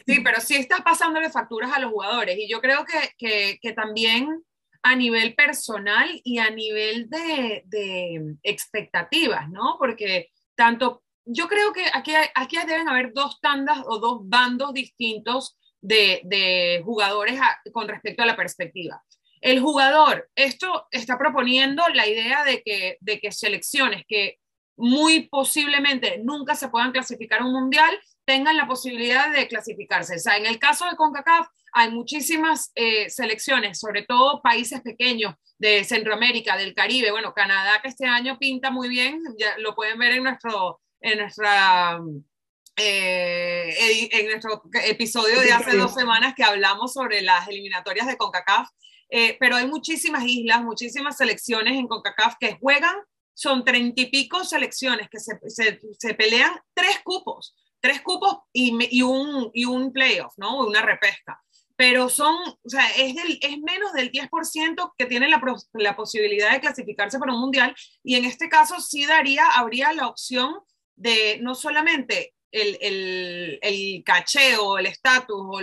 Sí, 0.06 0.20
pero 0.22 0.40
sí 0.40 0.56
está 0.56 0.78
pasándole 0.78 1.30
facturas 1.30 1.72
a 1.72 1.80
los 1.80 1.90
jugadores 1.90 2.36
y 2.38 2.48
yo 2.48 2.60
creo 2.60 2.84
que, 2.84 3.10
que, 3.16 3.58
que 3.60 3.72
también 3.72 4.42
a 4.82 4.94
nivel 4.94 5.34
personal 5.34 6.08
y 6.22 6.38
a 6.38 6.50
nivel 6.50 7.08
de, 7.08 7.62
de 7.66 8.36
expectativas, 8.42 9.48
¿no? 9.50 9.76
Porque 9.78 10.30
tanto 10.54 11.02
yo 11.30 11.46
creo 11.46 11.72
que 11.72 11.84
aquí, 11.92 12.12
aquí 12.34 12.56
deben 12.66 12.88
haber 12.88 13.12
dos 13.12 13.40
tandas 13.40 13.78
o 13.86 13.98
dos 13.98 14.20
bandos 14.22 14.72
distintos 14.72 15.58
de, 15.80 16.82
jugadores 16.84 17.38
con 17.72 17.86
respecto 17.86 18.22
a 18.22 18.26
la 18.26 18.36
perspectiva. 18.36 19.02
El 19.40 19.60
jugador, 19.60 20.28
esto 20.34 20.86
está 20.90 21.18
proponiendo 21.18 21.82
la 21.94 22.06
idea 22.06 22.44
de 22.44 22.62
que, 22.62 22.98
de 23.00 23.20
que 23.20 23.32
selecciones 23.32 24.04
que 24.06 24.38
muy 24.76 25.28
posiblemente 25.28 26.20
nunca 26.22 26.54
se 26.54 26.68
puedan 26.68 26.92
clasificar 26.92 27.40
a 27.40 27.44
un 27.44 27.52
mundial 27.52 27.98
tengan 28.24 28.56
la 28.56 28.68
posibilidad 28.68 29.32
de 29.32 29.48
clasificarse. 29.48 30.16
O 30.16 30.18
sea, 30.18 30.36
en 30.36 30.46
el 30.46 30.58
caso 30.58 30.84
de 30.84 30.96
CONCACAF 30.96 31.48
hay 31.72 31.90
muchísimas 31.90 32.72
eh, 32.74 33.08
selecciones, 33.08 33.80
sobre 33.80 34.02
todo 34.02 34.42
países 34.42 34.82
pequeños 34.82 35.34
de 35.58 35.82
Centroamérica, 35.82 36.56
del 36.56 36.74
Caribe, 36.74 37.10
bueno, 37.10 37.32
Canadá 37.34 37.80
que 37.82 37.88
este 37.88 38.06
año 38.06 38.38
pinta 38.38 38.70
muy 38.70 38.88
bien, 38.88 39.20
ya 39.38 39.56
lo 39.58 39.74
pueden 39.74 39.98
ver 39.98 40.12
en 40.12 40.24
nuestro, 40.24 40.80
en 41.00 41.18
nuestra 41.18 41.98
eh, 42.76 44.08
en 44.12 44.26
nuestro 44.26 44.62
episodio 44.84 45.40
de 45.40 45.52
hace 45.52 45.76
dos 45.76 45.94
semanas 45.94 46.34
que 46.36 46.44
hablamos 46.44 46.92
sobre 46.92 47.22
las 47.22 47.48
eliminatorias 47.48 48.06
de 48.06 48.16
CONCACAF, 48.16 48.68
eh, 49.08 49.36
pero 49.40 49.56
hay 49.56 49.66
muchísimas 49.66 50.24
islas, 50.24 50.62
muchísimas 50.62 51.16
selecciones 51.16 51.78
en 51.78 51.88
CONCACAF 51.88 52.34
que 52.38 52.56
juegan, 52.60 52.96
son 53.34 53.64
treinta 53.64 54.02
y 54.02 54.06
pico 54.06 54.44
selecciones 54.44 55.08
que 55.08 55.20
se, 55.20 55.38
se, 55.98 56.14
pelean 56.14 56.58
tres 56.74 56.98
cupos, 57.04 57.54
tres 57.80 58.02
cupos 58.02 58.38
y, 58.52 58.76
y, 58.90 59.02
un, 59.02 59.50
y 59.54 59.64
un 59.64 59.92
playoff, 59.92 60.34
¿no? 60.36 60.58
Una 60.66 60.82
repesca. 60.82 61.40
Pero 61.76 62.08
son, 62.08 62.34
o 62.34 62.68
sea, 62.68 62.84
es, 62.96 63.14
del, 63.14 63.38
es 63.40 63.58
menos 63.60 63.92
del 63.92 64.10
10% 64.10 64.92
que 64.98 65.06
tiene 65.06 65.28
la, 65.28 65.40
la 65.74 65.94
posibilidad 65.94 66.50
de 66.50 66.60
clasificarse 66.60 67.20
para 67.20 67.32
un 67.32 67.40
mundial. 67.40 67.76
Y 68.02 68.16
en 68.16 68.24
este 68.24 68.48
caso 68.48 68.80
sí 68.80 69.06
daría, 69.06 69.46
habría 69.54 69.92
la 69.92 70.08
opción 70.08 70.56
de 70.96 71.38
no 71.40 71.54
solamente 71.54 72.34
el, 72.50 72.78
el, 72.80 73.58
el 73.62 74.02
caché 74.04 74.56
o 74.56 74.78
el 74.78 74.86
estatus 74.86 75.36
o, 75.38 75.60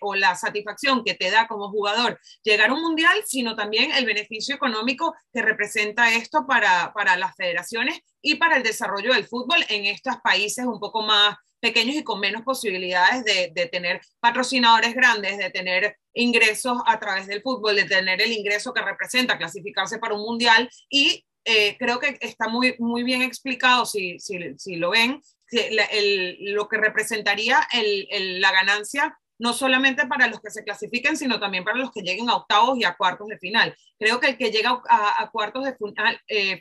o, 0.00 0.14
la 0.14 0.34
satisfacción 0.34 1.02
que 1.04 1.14
te 1.14 1.30
da 1.30 1.46
como 1.46 1.70
jugador 1.70 2.18
llegar 2.42 2.70
a 2.70 2.74
un 2.74 2.82
mundial, 2.82 3.18
sino 3.26 3.56
también 3.56 3.92
el 3.92 4.04
beneficio 4.04 4.54
económico 4.54 5.14
que 5.32 5.42
representa 5.42 6.14
esto 6.14 6.46
para, 6.46 6.92
para 6.92 7.16
las 7.16 7.34
federaciones 7.36 8.00
y 8.20 8.36
para 8.36 8.56
el 8.56 8.62
desarrollo 8.62 9.14
del 9.14 9.26
fútbol 9.26 9.64
en 9.68 9.86
estos 9.86 10.16
países 10.22 10.66
un 10.66 10.80
poco 10.80 11.02
más 11.02 11.36
pequeños 11.60 11.96
y 11.96 12.04
con 12.04 12.20
menos 12.20 12.42
posibilidades 12.42 13.24
de, 13.24 13.50
de, 13.54 13.66
tener 13.66 14.00
patrocinadores 14.20 14.94
grandes, 14.94 15.38
de 15.38 15.50
tener 15.50 15.96
ingresos 16.12 16.78
a 16.86 17.00
través 17.00 17.26
del 17.26 17.42
fútbol, 17.42 17.76
de 17.76 17.84
tener 17.84 18.20
el 18.20 18.32
ingreso 18.32 18.72
que 18.72 18.82
representa 18.82 19.38
clasificarse 19.38 19.98
para 19.98 20.14
un 20.14 20.22
mundial. 20.22 20.68
Y 20.90 21.24
eh, 21.44 21.76
creo 21.78 21.98
que 21.98 22.18
está 22.20 22.48
muy, 22.48 22.74
muy 22.78 23.04
bien 23.04 23.22
explicado, 23.22 23.86
si, 23.86 24.18
si, 24.18 24.38
si 24.58 24.76
lo 24.76 24.90
ven, 24.90 25.22
lo 25.50 26.68
que 26.68 26.76
representaría 26.76 27.66
la 28.12 28.52
ganancia 28.52 29.18
no 29.38 29.52
solamente 29.52 30.06
para 30.06 30.28
los 30.28 30.40
que 30.40 30.50
se 30.50 30.64
clasifiquen, 30.64 31.16
sino 31.16 31.38
también 31.38 31.64
para 31.64 31.78
los 31.78 31.92
que 31.92 32.00
lleguen 32.00 32.30
a 32.30 32.36
octavos 32.36 32.78
y 32.78 32.84
a 32.84 32.96
cuartos 32.96 33.28
de 33.28 33.38
final. 33.38 33.76
Creo 33.98 34.20
que 34.20 34.28
el 34.28 34.38
que 34.38 34.50
llega 34.50 34.80
a, 34.88 35.30
cuartos 35.30 35.64
de 35.64 35.76
final, 35.76 36.20
eh, 36.28 36.60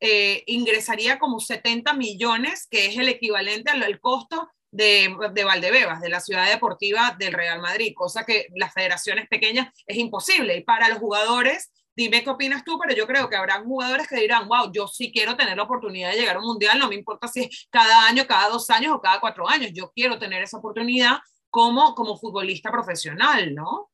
eh, 0.00 0.44
ingresaría 0.46 1.18
como 1.18 1.40
70 1.40 1.92
millones, 1.94 2.68
que 2.70 2.86
es 2.86 2.96
el 2.96 3.08
equivalente 3.08 3.72
al, 3.72 4.00
costo 4.00 4.48
de, 4.70 5.14
de, 5.32 5.44
Valdebebas, 5.44 6.00
de 6.00 6.08
la 6.08 6.20
ciudad 6.20 6.48
deportiva 6.48 7.16
del 7.18 7.32
Real 7.32 7.60
Madrid, 7.60 7.94
cosa 7.96 8.24
que 8.24 8.46
las 8.54 8.72
federaciones 8.72 9.26
pequeñas 9.28 9.68
es 9.86 9.96
imposible. 9.96 10.56
Y 10.56 10.62
para 10.62 10.88
los 10.88 10.98
jugadores 10.98 11.72
Dime 11.98 12.22
qué 12.22 12.30
opinas 12.30 12.62
tú, 12.62 12.78
pero 12.78 12.94
yo 12.94 13.08
creo 13.08 13.28
que 13.28 13.34
habrá 13.34 13.60
jugadores 13.60 14.06
que 14.06 14.20
dirán, 14.20 14.46
wow, 14.46 14.70
yo 14.72 14.86
sí 14.86 15.10
quiero 15.10 15.36
tener 15.36 15.56
la 15.56 15.64
oportunidad 15.64 16.12
de 16.12 16.18
llegar 16.18 16.36
a 16.36 16.38
un 16.38 16.46
mundial, 16.46 16.78
no 16.78 16.88
me 16.88 16.94
importa 16.94 17.26
si 17.26 17.40
es 17.40 17.66
cada 17.72 18.06
año, 18.06 18.24
cada 18.24 18.50
dos 18.50 18.70
años 18.70 18.94
o 18.94 19.00
cada 19.00 19.18
cuatro 19.18 19.48
años, 19.48 19.72
yo 19.74 19.90
quiero 19.92 20.16
tener 20.16 20.40
esa 20.40 20.58
oportunidad 20.58 21.16
como, 21.50 21.96
como 21.96 22.16
futbolista 22.16 22.70
profesional, 22.70 23.52
¿no? 23.52 23.90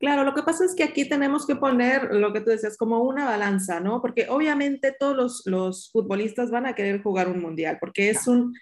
Claro, 0.00 0.24
lo 0.24 0.34
que 0.34 0.42
pasa 0.42 0.64
es 0.64 0.74
que 0.74 0.82
aquí 0.82 1.08
tenemos 1.08 1.46
que 1.46 1.54
poner 1.54 2.12
lo 2.12 2.32
que 2.32 2.40
tú 2.40 2.50
decías 2.50 2.76
como 2.76 2.98
una 3.04 3.24
balanza, 3.24 3.78
¿no? 3.78 4.02
Porque 4.02 4.26
obviamente 4.28 4.92
todos 4.98 5.14
los, 5.14 5.42
los 5.46 5.92
futbolistas 5.92 6.50
van 6.50 6.66
a 6.66 6.74
querer 6.74 7.04
jugar 7.04 7.28
un 7.28 7.40
mundial, 7.40 7.78
porque 7.78 8.10
es 8.10 8.26
un, 8.26 8.52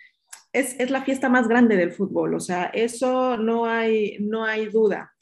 es, 0.52 0.78
es, 0.78 0.90
la 0.90 1.02
fiesta 1.02 1.30
más 1.30 1.48
grande 1.48 1.78
del 1.78 1.92
fútbol, 1.92 2.34
o 2.34 2.40
sea, 2.40 2.64
eso 2.74 3.38
no 3.38 3.64
hay, 3.64 4.18
no 4.20 4.44
hay 4.44 4.66
duda. 4.66 5.14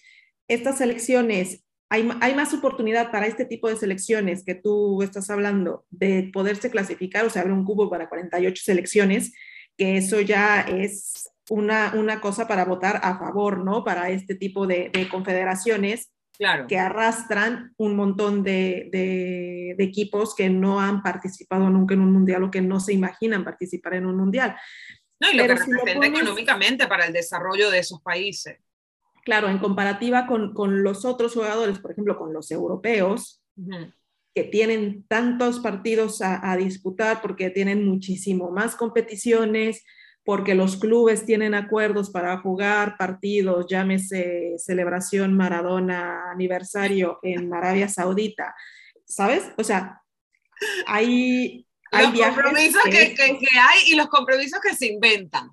Estas 0.49 0.81
elecciones 0.81 1.63
hay, 1.93 2.35
más 2.35 2.55
oportunidad 2.55 3.11
para 3.11 3.27
este 3.27 3.45
tipo 3.45 3.69
de 3.69 3.77
selecciones 3.77 4.45
que 4.45 4.55
tú 4.55 5.03
estás 5.03 5.29
hablando 5.29 5.85
de 5.91 6.31
poderse 6.33 6.71
clasificar, 6.71 7.27
o 7.27 7.31
sea, 7.31 7.43
abre 7.43 7.53
un 7.53 7.67
cubo 7.67 7.91
para 7.91 8.09
48 8.09 8.63
selecciones, 8.65 9.35
que 9.77 9.99
eso 9.99 10.21
ya 10.23 10.63
es 10.63 11.31
una, 11.51 11.93
una 11.95 12.23
cosa 12.23 12.49
para 12.49 12.65
votar 12.65 12.99
a 13.03 13.19
favor, 13.19 13.63
¿no? 13.63 13.85
Para 13.85 14.09
este 14.09 14.35
tipo 14.35 14.67
de, 14.67 14.91
confederaciones 15.11 16.11
claro. 16.39 16.67
que 16.67 16.79
arrastran 16.79 17.75
un 17.77 17.95
montón 17.95 18.43
de, 18.43 18.89
de, 18.91 19.77
equipos 19.79 20.35
que 20.35 20.49
no 20.49 20.81
han 20.81 21.03
participado 21.03 21.69
nunca 21.69 21.93
en 21.93 22.01
un 22.01 22.13
mundial 22.13 22.45
o 22.45 22.51
que 22.51 22.63
no 22.63 22.81
se 22.81 22.95
imaginan 22.95 23.45
participar 23.45 23.95
en 23.95 24.07
un 24.07 24.17
mundial. 24.17 24.57
No, 25.21 25.31
y 25.31 25.37
lo 25.37 25.43
que 25.43 25.55
representa 25.55 26.07
económicamente 26.07 26.87
para 26.87 27.05
el 27.05 27.13
desarrollo 27.13 27.71
de 27.71 27.81
esos 27.81 28.01
países 28.01 28.59
claro, 29.25 29.49
en 29.49 29.59
comparativa 29.59 30.27
con, 30.27 30.53
con, 30.55 30.83
los 30.83 31.05
otros 31.05 31.35
jugadores, 31.35 31.79
por 31.79 31.93
ejemplo, 31.93 32.19
con 32.19 32.33
los 32.33 32.51
europeos, 32.51 33.43
que 34.35 34.45
tienen 34.45 35.05
tantos 35.09 35.61
partidos 35.61 36.23
a, 36.23 36.57
disputar 36.57 37.21
porque 37.21 37.51
tienen 37.51 37.87
muchísimo 37.87 38.51
más 38.51 38.77
competiciones, 38.77 39.85
porque 40.25 40.55
los 40.55 40.77
clubes 40.77 41.27
tienen 41.27 41.55
acuerdos 41.55 42.11
para 42.11 42.39
jugar 42.39 42.97
partidos, 42.97 43.67
llámese 43.69 44.55
celebración 44.59 45.37
Maradona 45.37 46.31
aniversario 46.31 47.19
en 47.23 47.53
Arabia 47.53 47.89
Saudita, 47.89 48.55
¿sabes? 49.05 49.51
O 49.59 49.65
sea, 49.65 50.01
hay... 50.87 51.67
hay 51.91 52.17
los 52.17 52.27
compromisos 52.27 52.83
que, 52.85 53.15
que, 53.15 53.39
que, 53.39 53.59
hay 53.59 53.93
y 53.93 53.97
los 53.97 54.07
compromisos 54.07 54.61
que 54.61 54.75
se 54.75 54.87
inventan. 54.87 55.51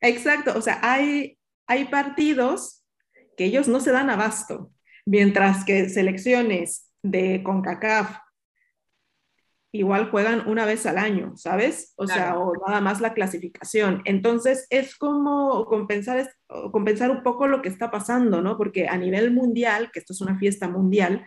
Exacto, 0.00 0.56
o 0.56 0.62
sea, 0.62 0.78
hay, 0.82 1.36
hay 1.66 1.86
partidos 1.86 2.79
que 3.40 3.46
ellos 3.46 3.68
no 3.68 3.80
se 3.80 3.90
dan 3.90 4.10
abasto, 4.10 4.70
mientras 5.06 5.64
que 5.64 5.88
selecciones 5.88 6.90
de 7.02 7.42
CONCACAF 7.42 8.18
igual 9.72 10.10
juegan 10.10 10.46
una 10.46 10.66
vez 10.66 10.84
al 10.84 10.98
año, 10.98 11.38
¿sabes? 11.38 11.94
O 11.96 12.06
sea, 12.06 12.36
o 12.36 12.52
nada 12.66 12.82
más 12.82 13.00
la 13.00 13.14
clasificación. 13.14 14.02
Entonces, 14.04 14.66
es 14.68 14.94
como 14.94 15.64
compensar, 15.64 16.30
compensar 16.70 17.10
un 17.10 17.22
poco 17.22 17.46
lo 17.46 17.62
que 17.62 17.70
está 17.70 17.90
pasando, 17.90 18.42
¿no? 18.42 18.58
Porque 18.58 18.88
a 18.88 18.98
nivel 18.98 19.32
mundial, 19.32 19.90
que 19.90 20.00
esto 20.00 20.12
es 20.12 20.20
una 20.20 20.38
fiesta 20.38 20.68
mundial, 20.68 21.24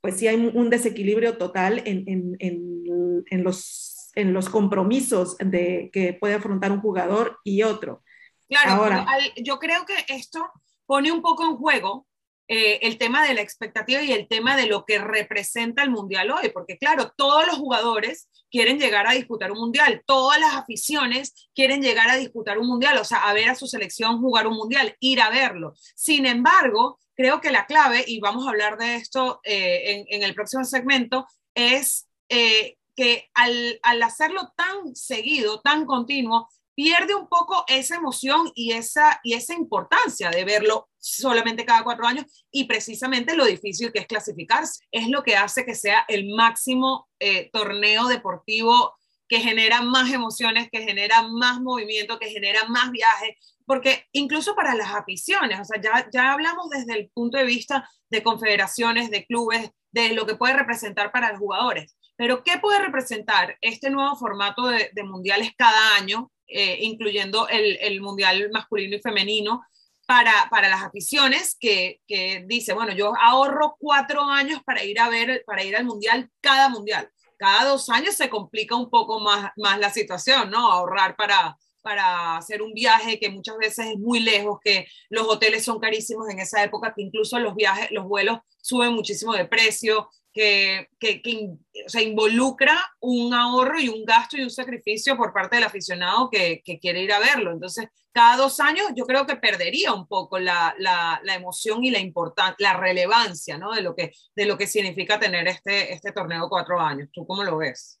pues 0.00 0.18
sí 0.18 0.28
hay 0.28 0.36
un 0.36 0.70
desequilibrio 0.70 1.38
total 1.38 1.82
en, 1.86 2.04
en, 2.06 2.36
en, 2.38 3.24
en 3.28 3.42
los, 3.42 4.12
en 4.14 4.32
los 4.32 4.48
compromisos 4.48 5.36
de, 5.38 5.90
que 5.92 6.14
puede 6.14 6.34
afrontar 6.34 6.70
un 6.70 6.80
jugador 6.80 7.40
y 7.42 7.64
otro. 7.64 8.04
Claro, 8.48 8.70
Ahora, 8.70 9.06
yo 9.42 9.58
creo 9.58 9.84
que 9.86 10.14
esto 10.14 10.48
pone 10.86 11.12
un 11.12 11.22
poco 11.22 11.44
en 11.44 11.56
juego 11.56 12.06
eh, 12.48 12.80
el 12.82 12.98
tema 12.98 13.26
de 13.26 13.34
la 13.34 13.40
expectativa 13.40 14.02
y 14.02 14.12
el 14.12 14.28
tema 14.28 14.56
de 14.56 14.66
lo 14.66 14.84
que 14.84 14.98
representa 14.98 15.82
el 15.82 15.90
mundial 15.90 16.30
hoy, 16.32 16.50
porque 16.50 16.76
claro, 16.76 17.12
todos 17.16 17.46
los 17.46 17.56
jugadores 17.56 18.28
quieren 18.50 18.78
llegar 18.78 19.06
a 19.06 19.12
disputar 19.12 19.52
un 19.52 19.58
mundial, 19.58 20.02
todas 20.06 20.38
las 20.38 20.54
aficiones 20.54 21.48
quieren 21.54 21.80
llegar 21.80 22.10
a 22.10 22.16
disputar 22.16 22.58
un 22.58 22.66
mundial, 22.66 22.98
o 22.98 23.04
sea, 23.04 23.28
a 23.28 23.32
ver 23.32 23.48
a 23.48 23.54
su 23.54 23.66
selección 23.66 24.20
jugar 24.20 24.46
un 24.46 24.56
mundial, 24.56 24.94
ir 25.00 25.22
a 25.22 25.30
verlo. 25.30 25.72
Sin 25.94 26.26
embargo, 26.26 26.98
creo 27.14 27.40
que 27.40 27.52
la 27.52 27.64
clave, 27.64 28.04
y 28.06 28.20
vamos 28.20 28.46
a 28.46 28.50
hablar 28.50 28.76
de 28.76 28.96
esto 28.96 29.40
eh, 29.44 30.04
en, 30.08 30.22
el 30.22 30.34
próximo 30.34 30.64
segmento, 30.64 31.26
es 31.54 32.08
eh, 32.28 32.76
que 32.94 33.30
al, 33.34 33.78
al 33.82 34.02
hacerlo 34.02 34.52
tan 34.56 34.94
seguido, 34.94 35.60
tan 35.60 35.86
continuo, 35.86 36.48
pierde 36.74 37.14
un 37.14 37.28
poco 37.28 37.64
esa 37.68 37.96
emoción 37.96 38.50
y 38.54 38.72
esa, 38.72 39.20
y 39.22 39.34
esa 39.34 39.54
importancia 39.54 40.30
de 40.30 40.44
verlo 40.44 40.88
solamente 40.98 41.64
cada 41.64 41.84
cuatro 41.84 42.06
años 42.06 42.26
y 42.50 42.64
precisamente 42.64 43.36
lo 43.36 43.44
difícil 43.44 43.92
que 43.92 44.00
es 44.00 44.06
clasificarse. 44.06 44.84
Es 44.90 45.08
lo 45.08 45.22
que 45.22 45.36
hace 45.36 45.64
que 45.64 45.74
sea 45.74 46.04
el 46.08 46.34
máximo 46.34 47.08
eh, 47.18 47.50
torneo 47.52 48.06
deportivo 48.06 48.94
que 49.28 49.40
genera 49.40 49.80
más 49.80 50.12
emociones, 50.12 50.68
que 50.70 50.82
genera 50.82 51.22
más 51.22 51.60
movimiento, 51.60 52.18
que 52.18 52.28
genera 52.28 52.66
más 52.66 52.90
viajes, 52.90 53.36
porque 53.66 54.04
incluso 54.12 54.54
para 54.54 54.74
las 54.74 54.90
aficiones, 54.90 55.58
o 55.58 55.64
sea, 55.64 55.80
ya, 55.80 56.10
ya 56.12 56.32
hablamos 56.32 56.68
desde 56.68 56.98
el 56.98 57.10
punto 57.14 57.38
de 57.38 57.44
vista 57.44 57.88
de 58.10 58.22
confederaciones, 58.22 59.10
de 59.10 59.24
clubes, 59.24 59.70
de 59.90 60.12
lo 60.12 60.26
que 60.26 60.34
puede 60.34 60.54
representar 60.54 61.12
para 61.12 61.30
los 61.30 61.38
jugadores. 61.38 61.96
Pero, 62.16 62.42
¿qué 62.42 62.58
puede 62.58 62.80
representar 62.80 63.56
este 63.62 63.88
nuevo 63.88 64.16
formato 64.16 64.66
de, 64.66 64.90
de 64.92 65.02
mundiales 65.02 65.52
cada 65.56 65.96
año 65.96 66.30
eh, 66.52 66.78
incluyendo 66.80 67.48
el, 67.48 67.78
el, 67.80 68.00
mundial 68.00 68.50
masculino 68.52 68.96
y 68.96 69.00
femenino, 69.00 69.62
para, 70.06 70.48
para 70.50 70.68
las 70.68 70.82
aficiones 70.82 71.56
que, 71.58 72.00
que, 72.06 72.44
dice, 72.46 72.74
bueno, 72.74 72.92
yo 72.92 73.12
ahorro 73.20 73.76
cuatro 73.78 74.22
años 74.22 74.60
para 74.64 74.84
ir 74.84 75.00
a 75.00 75.08
ver, 75.08 75.42
para 75.46 75.64
ir 75.64 75.76
al 75.76 75.84
mundial, 75.84 76.30
cada 76.40 76.68
mundial. 76.68 77.10
Cada 77.38 77.64
dos 77.64 77.88
años 77.88 78.14
se 78.14 78.28
complica 78.28 78.76
un 78.76 78.90
poco 78.90 79.20
más, 79.20 79.50
más 79.56 79.78
la 79.78 79.90
situación, 79.90 80.50
¿no? 80.50 80.70
Ahorrar 80.70 81.16
para, 81.16 81.56
para 81.82 82.36
hacer 82.36 82.62
un 82.62 82.72
viaje 82.72 83.18
que 83.18 83.30
muchas 83.30 83.56
veces 83.58 83.86
es 83.86 83.98
muy 83.98 84.20
lejos, 84.20 84.58
que 84.62 84.86
los 85.10 85.26
hoteles 85.28 85.64
son 85.64 85.78
carísimos 85.78 86.28
en 86.30 86.38
esa 86.38 86.62
época, 86.62 86.92
que 86.94 87.02
incluso 87.02 87.38
los 87.38 87.54
viajes, 87.54 87.90
los 87.90 88.04
vuelos 88.04 88.38
suben 88.60 88.92
muchísimo 88.92 89.34
de 89.34 89.46
precio, 89.46 90.08
que, 90.32 90.88
que, 90.98 91.20
que 91.20 92.02
involucra 92.02 92.78
un 93.00 93.34
ahorro 93.34 93.78
y 93.78 93.88
un 93.88 94.04
gasto 94.04 94.36
y 94.36 94.42
un 94.42 94.50
sacrificio 94.50 95.16
por 95.16 95.32
parte 95.32 95.56
del 95.56 95.64
aficionado 95.64 96.30
que, 96.30 96.62
que 96.64 96.78
quiere 96.78 97.02
ir 97.02 97.12
a 97.12 97.20
verlo. 97.20 97.52
Entonces, 97.52 97.88
cada 98.12 98.36
dos 98.36 98.58
años 98.60 98.88
yo 98.94 99.04
creo 99.04 99.26
que 99.26 99.36
perdería 99.36 99.92
un 99.92 100.06
poco 100.06 100.38
la, 100.38 100.74
la, 100.78 101.20
la 101.22 101.34
emoción 101.34 101.84
y 101.84 101.90
la 101.90 101.98
importancia, 101.98 102.56
la 102.58 102.78
relevancia 102.78 103.58
¿no? 103.58 103.72
de, 103.72 103.82
lo 103.82 103.94
que, 103.94 104.12
de 104.34 104.46
lo 104.46 104.56
que 104.56 104.66
significa 104.66 105.20
tener 105.20 105.46
este, 105.48 105.92
este 105.92 106.12
torneo 106.12 106.48
cuatro 106.48 106.80
años. 106.80 107.08
¿Tú 107.12 107.26
cómo 107.26 107.44
lo 107.44 107.58
ves? 107.58 108.00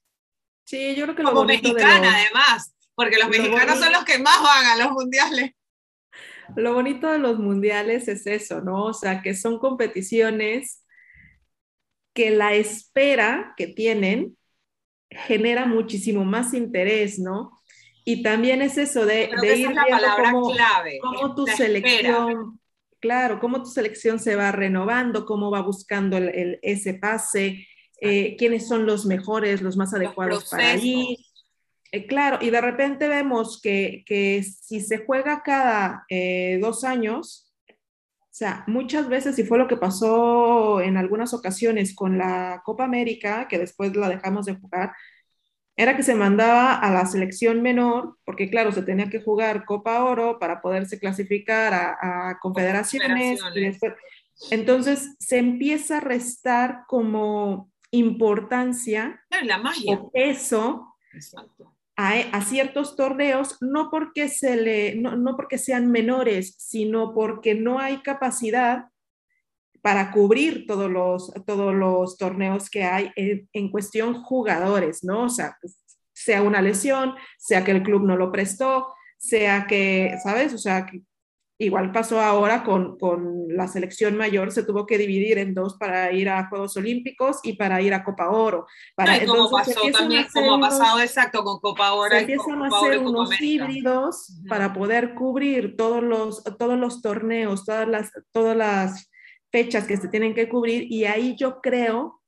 Sí, 0.64 0.94
yo 0.94 1.04
creo 1.04 1.16
que 1.16 1.22
lo 1.22 1.30
Como 1.30 1.44
mexicana, 1.44 2.14
además, 2.14 2.74
porque 2.94 3.18
los 3.18 3.28
mexicanos 3.28 3.78
son 3.78 3.92
los 3.92 4.04
que 4.04 4.18
más 4.18 4.42
van 4.42 4.66
a 4.66 4.76
los 4.84 4.92
mundiales. 4.92 5.52
Lo 6.56 6.74
bonito 6.74 7.10
de 7.10 7.18
los 7.18 7.38
mundiales 7.38 8.08
es 8.08 8.26
eso, 8.26 8.60
¿no? 8.60 8.84
O 8.84 8.94
sea, 8.94 9.22
que 9.22 9.34
son 9.34 9.58
competiciones 9.58 10.84
que 12.12 12.30
la 12.30 12.54
espera 12.54 13.54
que 13.56 13.68
tienen 13.68 14.36
genera 15.10 15.66
muchísimo 15.66 16.24
más 16.24 16.54
interés, 16.54 17.18
¿no? 17.18 17.58
Y 18.04 18.22
también 18.22 18.62
es 18.62 18.78
eso 18.78 19.06
de, 19.06 19.30
de 19.40 19.56
ir 19.56 19.68
viendo 19.68 20.06
cómo, 20.16 20.54
cómo, 21.00 21.34
tu 21.34 21.46
selección, 21.46 22.60
claro, 22.98 23.38
cómo 23.38 23.62
tu 23.62 23.70
selección 23.70 24.18
se 24.18 24.34
va 24.34 24.50
renovando, 24.50 25.24
cómo 25.24 25.50
va 25.50 25.60
buscando 25.60 26.16
el, 26.16 26.58
ese 26.62 26.94
pase, 26.94 27.66
eh, 28.00 28.34
quiénes 28.36 28.66
son 28.66 28.86
los 28.86 29.06
mejores, 29.06 29.62
los 29.62 29.76
más 29.76 29.94
adecuados 29.94 30.50
para 30.50 30.74
ir. 30.74 31.16
Eh, 31.94 32.06
claro, 32.06 32.38
y 32.40 32.48
de 32.48 32.60
repente 32.62 33.06
vemos 33.06 33.60
que, 33.60 34.02
que 34.06 34.42
si 34.42 34.80
se 34.80 35.04
juega 35.04 35.42
cada 35.42 36.06
eh, 36.08 36.58
dos 36.62 36.84
años, 36.84 37.52
o 37.68 38.34
sea, 38.34 38.64
muchas 38.66 39.10
veces, 39.10 39.38
y 39.38 39.44
fue 39.44 39.58
lo 39.58 39.68
que 39.68 39.76
pasó 39.76 40.80
en 40.80 40.96
algunas 40.96 41.34
ocasiones 41.34 41.94
con 41.94 42.16
la 42.16 42.62
Copa 42.64 42.84
América, 42.84 43.46
que 43.46 43.58
después 43.58 43.94
la 43.94 44.08
dejamos 44.08 44.46
de 44.46 44.54
jugar, 44.54 44.94
era 45.76 45.94
que 45.94 46.02
se 46.02 46.14
mandaba 46.14 46.76
a 46.76 46.90
la 46.90 47.04
selección 47.04 47.60
menor, 47.60 48.16
porque 48.24 48.48
claro, 48.48 48.72
se 48.72 48.82
tenía 48.82 49.10
que 49.10 49.20
jugar 49.20 49.66
Copa 49.66 50.02
Oro 50.02 50.38
para 50.38 50.62
poderse 50.62 50.98
clasificar 50.98 51.74
a, 51.74 52.38
confederaciones. 52.40 53.38
entonces 54.50 55.14
se 55.18 55.36
empieza 55.36 55.98
a 55.98 56.00
restar 56.00 56.84
como 56.88 57.70
importancia 57.90 59.22
la 59.42 59.58
magia. 59.58 59.94
o 59.94 60.10
peso 60.10 60.96
Exacto 61.12 61.74
a, 61.96 62.40
ciertos 62.42 62.96
torneos, 62.96 63.56
no 63.60 63.90
porque, 63.90 64.28
se 64.28 64.56
le, 64.56 64.94
no, 64.96 65.36
porque 65.36 65.58
sean 65.58 65.90
menores, 65.90 66.54
sino 66.58 67.14
porque 67.14 67.54
no 67.54 67.78
hay 67.78 67.98
capacidad 67.98 68.86
para 69.82 70.10
cubrir 70.12 70.66
todos 70.66 70.90
los, 70.90 71.32
todos 71.44 71.74
los 71.74 72.16
torneos 72.16 72.70
que 72.70 72.84
hay 72.84 73.10
en, 73.16 73.48
en, 73.52 73.70
cuestión 73.70 74.22
jugadores, 74.22 75.02
¿no? 75.02 75.24
O 75.24 75.28
sea, 75.28 75.58
sea 76.12 76.42
una 76.42 76.62
lesión, 76.62 77.14
sea 77.38 77.64
que 77.64 77.72
el 77.72 77.82
club 77.82 78.02
no 78.02 78.16
lo 78.16 78.30
prestó, 78.30 78.94
sea 79.18 79.66
que, 79.66 80.16
¿sabes? 80.22 80.54
O 80.54 80.58
sea, 80.58 80.86
que 80.86 81.02
Igual 81.62 81.92
pasó 81.92 82.20
ahora 82.20 82.64
con, 82.64 82.98
con, 82.98 83.46
la 83.48 83.68
selección 83.68 84.16
mayor, 84.16 84.50
se 84.50 84.64
tuvo 84.64 84.84
que 84.84 84.98
dividir 84.98 85.38
en 85.38 85.54
dos 85.54 85.76
para 85.76 86.10
ir 86.10 86.28
a 86.28 86.48
Juegos 86.48 86.76
Olímpicos 86.76 87.38
y 87.44 87.52
para 87.52 87.80
ir 87.80 87.94
a 87.94 88.02
Copa 88.02 88.30
Oro. 88.30 88.66
Para, 88.96 89.24
como 89.24 89.48
pasó 89.48 89.80
también, 89.92 90.26
como 90.32 90.54
ha 90.56 90.60
pasado 90.60 91.00
exacto 91.00 91.44
con 91.44 91.60
Copa 91.60 91.92
Oro. 91.92 92.10
Se 92.10 92.20
empiezan 92.20 92.62
a 92.62 92.66
hacer 92.66 92.98
unos 92.98 93.40
híbridos 93.40 94.34
para 94.48 94.72
poder 94.72 95.14
cubrir 95.14 95.76
todos 95.76 96.02
los, 96.02 96.42
todos 96.58 96.78
los 96.78 97.00
torneos, 97.00 97.64
todas 97.64 97.86
las, 97.86 98.10
todas 98.32 98.56
las 98.56 99.10
fechas 99.52 99.86
que 99.86 99.96
se 99.96 100.08
tienen 100.08 100.34
que 100.34 100.48
cubrir 100.48 100.90
y 100.90 101.04
ahí 101.04 101.36
yo 101.36 101.60
creo 101.60 102.20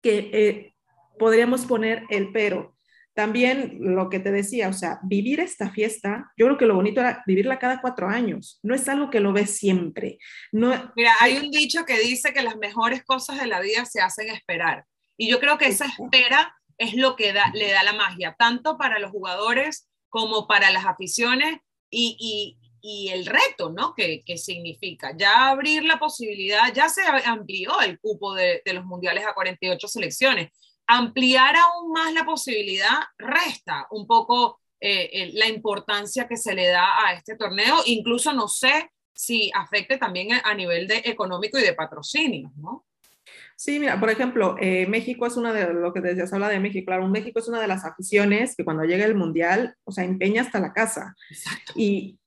que 0.00 0.30
eh, 0.32 0.74
podríamos 1.18 1.66
poner 1.66 2.04
el 2.08 2.32
pero 2.32 2.73
también 3.14 3.78
lo 3.80 4.10
que 4.10 4.18
te 4.18 4.32
decía, 4.32 4.68
o 4.68 4.72
sea, 4.72 4.98
vivir 5.04 5.38
esta 5.38 5.70
fiesta, 5.70 6.32
yo 6.36 6.46
creo 6.46 6.58
que 6.58 6.66
lo 6.66 6.74
bonito 6.74 7.00
era 7.00 7.22
vivirla 7.26 7.60
cada 7.60 7.80
cuatro 7.80 8.08
años, 8.08 8.58
no 8.62 8.74
es 8.74 8.88
algo 8.88 9.08
que 9.08 9.20
lo 9.20 9.32
ves 9.32 9.56
siempre. 9.56 10.18
No, 10.50 10.92
Mira, 10.96 11.12
hay 11.20 11.36
un 11.36 11.50
dicho 11.50 11.84
que 11.84 11.98
dice 12.00 12.32
que 12.32 12.42
las 12.42 12.56
mejores 12.56 13.04
cosas 13.04 13.40
de 13.40 13.46
la 13.46 13.60
vida 13.60 13.84
se 13.84 14.00
hacen 14.00 14.28
esperar. 14.30 14.84
Y 15.16 15.30
yo 15.30 15.38
creo 15.38 15.58
que 15.58 15.66
esa 15.66 15.86
espera 15.86 16.56
es 16.76 16.94
lo 16.94 17.14
que 17.14 17.32
da, 17.32 17.52
le 17.54 17.70
da 17.70 17.84
la 17.84 17.92
magia, 17.92 18.34
tanto 18.36 18.76
para 18.76 18.98
los 18.98 19.12
jugadores 19.12 19.88
como 20.08 20.48
para 20.48 20.72
las 20.72 20.84
aficiones 20.84 21.58
y, 21.88 22.16
y, 22.18 22.58
y 22.80 23.10
el 23.10 23.26
reto, 23.26 23.70
¿no? 23.70 23.94
Que, 23.94 24.24
que, 24.24 24.36
significa 24.38 25.16
ya 25.16 25.50
abrir 25.50 25.84
la 25.84 26.00
posibilidad, 26.00 26.72
ya 26.74 26.88
se 26.88 27.02
amplió 27.24 27.80
el 27.80 28.00
cupo 28.00 28.34
de, 28.34 28.60
de 28.64 28.72
los 28.72 28.84
mundiales 28.84 29.24
a 29.24 29.34
48 29.34 29.86
selecciones 29.86 30.50
ampliar 30.86 31.56
aún 31.56 31.92
más 31.92 32.12
la 32.12 32.24
posibilidad 32.24 32.98
resta 33.18 33.86
un 33.90 34.06
poco 34.06 34.60
eh, 34.80 35.30
la 35.34 35.48
importancia 35.48 36.28
que 36.28 36.36
se 36.36 36.54
le 36.54 36.66
da 36.66 37.06
a 37.06 37.14
este 37.14 37.36
torneo, 37.36 37.76
incluso 37.86 38.32
no 38.32 38.48
sé 38.48 38.90
si 39.14 39.50
afecte 39.54 39.96
también 39.96 40.28
a 40.44 40.54
nivel 40.54 40.86
de 40.86 41.02
económico 41.04 41.58
y 41.58 41.62
de 41.62 41.72
patrocinio, 41.72 42.52
¿no? 42.56 42.84
Sí, 43.56 43.78
mira, 43.78 43.98
por 44.00 44.10
ejemplo, 44.10 44.56
eh, 44.60 44.86
México 44.88 45.26
es 45.26 45.36
una 45.36 45.52
de 45.52 45.72
lo 45.72 45.92
que 45.92 46.00
decías, 46.00 46.32
habla 46.32 46.48
de 46.48 46.58
México, 46.58 46.86
claro, 46.86 47.08
México 47.08 47.38
es 47.38 47.48
una 47.48 47.60
de 47.60 47.68
las 47.68 47.84
aficiones 47.84 48.56
que 48.56 48.64
cuando 48.64 48.84
llega 48.84 49.04
el 49.04 49.14
Mundial, 49.14 49.76
o 49.84 49.92
sea, 49.92 50.04
empeña 50.04 50.42
hasta 50.42 50.58
la 50.58 50.72
casa. 50.72 51.14
Exacto. 51.30 51.72
Y, 51.76 52.18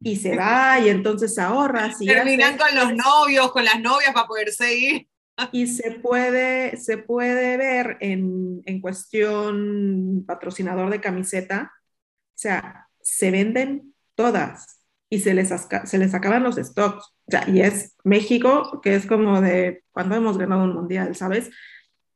y 0.00 0.16
se 0.16 0.36
va 0.36 0.78
y 0.78 0.88
entonces 0.88 1.38
ahorra. 1.38 1.90
Terminan 1.98 2.56
con 2.56 2.74
los 2.74 2.94
novios, 2.94 3.50
con 3.50 3.64
las 3.64 3.80
novias 3.80 4.12
para 4.14 4.28
poder 4.28 4.52
seguir 4.52 5.08
y 5.52 5.66
se 5.66 5.92
puede, 5.92 6.76
se 6.76 6.98
puede 6.98 7.56
ver 7.56 7.98
en, 8.00 8.62
en, 8.64 8.80
cuestión 8.80 10.24
patrocinador 10.26 10.90
de 10.90 11.00
camiseta, 11.00 11.72
o 11.74 12.38
sea, 12.38 12.88
se 13.00 13.30
venden 13.30 13.94
todas 14.14 14.82
y 15.10 15.20
se 15.20 15.34
les, 15.34 15.52
se 15.84 15.98
les 15.98 16.14
acaban 16.14 16.42
los 16.42 16.56
stocks. 16.56 17.14
O 17.26 17.30
sea, 17.30 17.48
y 17.48 17.60
es 17.60 17.96
México, 18.02 18.80
que 18.82 18.94
es 18.94 19.06
como 19.06 19.40
de 19.40 19.84
cuando 19.92 20.14
hemos 20.14 20.38
ganado 20.38 20.64
un 20.64 20.74
mundial, 20.74 21.14
¿sabes? 21.14 21.50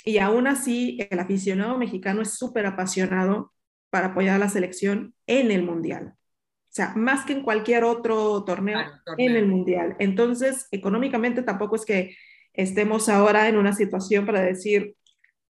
Y 0.05 0.19
aún 0.19 0.47
así, 0.47 0.99
el 1.11 1.19
aficionado 1.19 1.77
mexicano 1.77 2.23
es 2.23 2.35
súper 2.35 2.67
apasionado 2.67 3.53
para 3.91 4.09
apoyar 4.09 4.37
a 4.37 4.39
la 4.39 4.49
selección 4.49 5.15
en 5.27 5.51
el 5.51 5.63
mundial. 5.63 6.15
O 6.17 6.73
sea, 6.73 6.95
más 6.95 7.27
que 7.27 7.33
en 7.33 7.43
cualquier 7.43 7.85
otro 7.85 8.45
torneo, 8.45 8.79
torneo. 9.05 9.29
en 9.31 9.37
el 9.37 9.47
mundial. 9.47 9.97
Entonces, 9.99 10.69
económicamente 10.71 11.43
tampoco 11.43 11.77
es 11.77 11.85
que 11.85 12.17
estemos 12.53 13.09
ahora 13.09 13.49
en 13.49 13.57
una 13.57 13.73
situación 13.73 14.27
para 14.27 14.41
decir, 14.43 14.95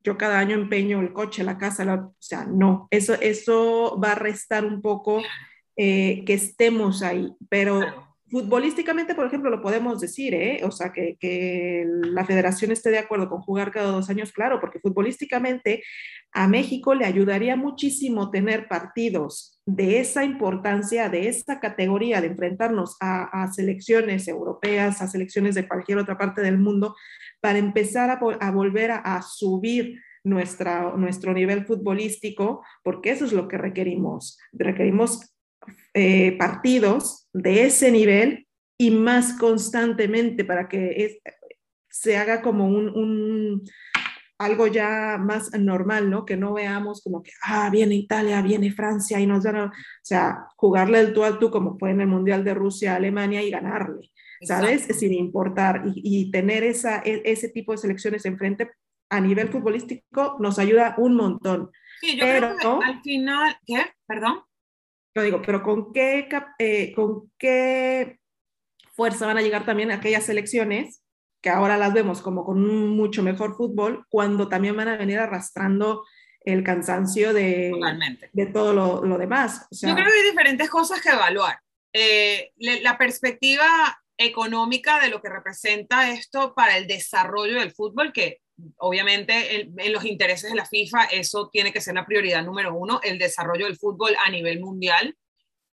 yo 0.02 0.18
cada 0.18 0.38
año 0.38 0.54
empeño 0.54 1.00
el 1.00 1.12
coche, 1.12 1.44
la 1.44 1.58
casa, 1.58 1.84
o 1.94 2.14
sea, 2.18 2.44
no, 2.44 2.88
eso, 2.90 3.14
eso 3.14 3.98
va 4.02 4.12
a 4.12 4.16
restar 4.16 4.64
un 4.64 4.82
poco 4.82 5.22
eh, 5.76 6.24
que 6.26 6.34
estemos 6.34 7.02
ahí, 7.02 7.32
pero 7.48 8.13
futbolísticamente, 8.30 9.14
por 9.14 9.26
ejemplo, 9.26 9.50
lo 9.50 9.60
podemos 9.60 10.00
decir, 10.00 10.34
¿eh? 10.34 10.60
o 10.64 10.70
sea, 10.70 10.92
que, 10.92 11.16
que, 11.20 11.84
la 11.86 12.24
federación 12.24 12.70
esté 12.70 12.90
de 12.90 12.98
acuerdo 12.98 13.28
con 13.28 13.40
jugar 13.42 13.70
cada 13.70 13.90
dos 13.90 14.10
años, 14.10 14.32
claro, 14.32 14.60
porque 14.60 14.80
futbolísticamente 14.80 15.82
a 16.32 16.48
México 16.48 16.94
le 16.94 17.04
ayudaría 17.04 17.54
muchísimo 17.56 18.30
tener 18.30 18.66
partidos 18.66 19.60
de 19.66 20.00
esa 20.00 20.24
importancia, 20.24 21.08
de 21.08 21.28
esa 21.28 21.60
categoría, 21.60 22.20
de 22.20 22.28
enfrentarnos 22.28 22.96
a, 23.00 23.50
selecciones 23.52 24.26
europeas, 24.28 25.00
a 25.00 25.06
selecciones 25.06 25.54
de 25.54 25.68
cualquier 25.68 25.98
otra 25.98 26.18
parte 26.18 26.40
del 26.42 26.58
mundo, 26.58 26.94
para 27.40 27.58
empezar 27.58 28.10
a, 28.10 28.50
volver 28.50 28.90
a, 28.90 29.22
subir 29.22 30.00
nuestra, 30.24 30.94
nuestro 30.96 31.32
nivel 31.32 31.66
futbolístico, 31.66 32.64
porque 32.82 33.10
eso 33.10 33.24
es 33.24 33.32
lo 33.32 33.48
que 33.48 33.58
requerimos. 33.58 34.38
Requerimos 34.52 35.33
eh, 35.92 36.36
partidos 36.38 37.28
de 37.32 37.64
ese 37.64 37.90
nivel 37.90 38.46
y 38.78 38.90
más 38.90 39.34
constantemente 39.38 40.44
para 40.44 40.68
que 40.68 41.20
se 41.88 42.16
haga 42.16 42.42
como 42.42 42.66
un, 42.66 43.62
algo 44.38 44.66
ya 44.66 45.16
más 45.18 45.52
normal, 45.58 46.10
¿no? 46.10 46.24
Que 46.24 46.36
no 46.36 46.52
veamos 46.52 47.02
como 47.02 47.22
que, 47.22 47.30
ah, 47.42 47.70
viene 47.70 47.94
Italia, 47.94 48.42
viene 48.42 48.72
Francia 48.72 49.20
y 49.20 49.26
nos 49.26 49.44
dan, 49.44 49.56
o 49.56 49.72
sea, 50.02 50.46
jugarle 50.56 51.00
el 51.00 51.12
tú 51.12 51.24
al 51.24 51.38
tú 51.38 51.50
como 51.50 51.78
fue 51.78 51.90
en 51.90 52.00
el 52.00 52.08
Mundial 52.08 52.44
de 52.44 52.54
Rusia, 52.54 52.96
Alemania 52.96 53.42
y 53.42 53.50
ganarle, 53.50 54.10
¿sabes? 54.42 54.86
Sin 54.98 55.12
importar 55.12 55.82
y, 55.86 56.30
tener 56.30 56.64
esa, 56.64 56.98
e, 57.04 57.22
ese 57.24 57.48
tipo 57.48 57.72
de 57.72 57.78
selecciones 57.78 58.26
enfrente 58.26 58.70
a 59.10 59.20
nivel 59.20 59.48
futbolístico 59.48 60.36
nos 60.40 60.58
ayuda 60.58 60.94
un 60.98 61.14
montón. 61.14 61.70
Sí, 62.00 62.16
yo 62.16 62.24
Pero, 62.24 62.56
creo 62.56 62.80
que 62.80 62.86
al 62.86 63.02
final, 63.02 63.56
¿qué? 63.64 63.84
Perdón. 64.06 64.40
Yo 65.14 65.22
digo, 65.22 65.42
pero 65.42 65.62
¿con 65.62 65.92
qué, 65.92 66.28
eh, 66.58 66.92
¿con 66.94 67.30
qué 67.38 68.18
fuerza 68.94 69.26
van 69.26 69.38
a 69.38 69.42
llegar 69.42 69.64
también 69.64 69.90
aquellas 69.90 70.24
selecciones 70.24 71.02
que 71.44 71.50
ahora 71.50 71.76
las 71.76 71.92
vemos 71.92 72.22
como 72.22 72.42
con 72.42 72.58
un 72.64 72.96
mucho 72.96 73.22
mejor 73.22 73.54
fútbol, 73.54 74.06
cuando 74.08 74.48
también 74.48 74.76
van 74.76 74.88
a 74.88 74.96
venir 74.96 75.18
arrastrando 75.18 76.02
el 76.40 76.64
cansancio 76.64 77.34
de, 77.34 77.70
de 78.32 78.46
todo 78.46 78.72
lo, 79.02 79.18
demás. 79.18 79.66
Yo 79.70 79.94
creo 79.94 80.06
que 80.06 80.20
hay 80.20 80.30
diferentes 80.30 80.70
cosas 80.70 81.02
que 81.02 81.10
evaluar. 81.10 81.58
Eh, 81.92 82.52
la 82.56 82.96
perspectiva 82.96 83.66
económica 84.16 85.00
de 85.00 85.10
lo 85.10 85.20
que 85.20 85.28
representa 85.28 86.10
esto 86.10 86.54
para 86.54 86.78
el 86.78 86.86
desarrollo 86.86 87.60
del 87.60 87.72
fútbol, 87.72 88.10
que 88.12 88.40
obviamente 88.78 89.62
en, 89.62 89.92
los 89.92 90.04
intereses 90.04 90.50
de 90.50 90.56
la 90.56 90.66
FIFA 90.66 91.04
eso 91.04 91.48
tiene 91.52 91.72
que 91.72 91.80
ser 91.80 91.94
la 91.94 92.06
prioridad 92.06 92.44
número 92.44 92.74
uno, 92.74 93.00
el 93.02 93.18
desarrollo 93.18 93.66
del 93.66 93.76
fútbol 93.76 94.14
a 94.24 94.30
nivel 94.30 94.60
mundial, 94.60 95.16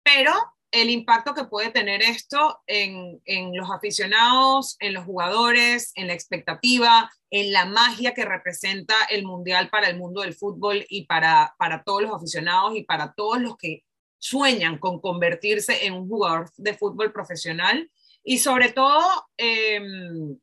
pero 0.02 0.32
el 0.70 0.90
impacto 0.90 1.32
que 1.32 1.44
puede 1.44 1.70
tener 1.70 2.02
esto 2.02 2.60
en, 2.66 3.20
los 3.54 3.70
aficionados, 3.70 4.76
en 4.80 4.94
los 4.94 5.04
jugadores, 5.04 5.92
en 5.94 6.08
la 6.08 6.12
expectativa, 6.12 7.10
en 7.30 7.52
la 7.52 7.64
magia 7.64 8.12
que 8.14 8.24
representa 8.24 8.94
el 9.10 9.24
mundial 9.24 9.70
para 9.70 9.88
el 9.88 9.96
mundo 9.96 10.22
del 10.22 10.34
fútbol 10.34 10.84
y 10.88 11.06
para, 11.06 11.54
para 11.58 11.82
todos 11.82 12.02
los 12.02 12.12
aficionados 12.12 12.76
y 12.76 12.82
para 12.82 13.14
todos 13.14 13.40
los 13.40 13.56
que 13.56 13.84
sueñan 14.18 14.78
con 14.78 15.00
convertirse 15.00 15.86
en 15.86 15.94
un 15.94 16.08
jugador 16.08 16.50
de 16.56 16.74
fútbol 16.74 17.12
profesional. 17.12 17.90
Y 18.22 18.38
sobre 18.38 18.72
todo 18.72 19.06
em, 19.36 20.36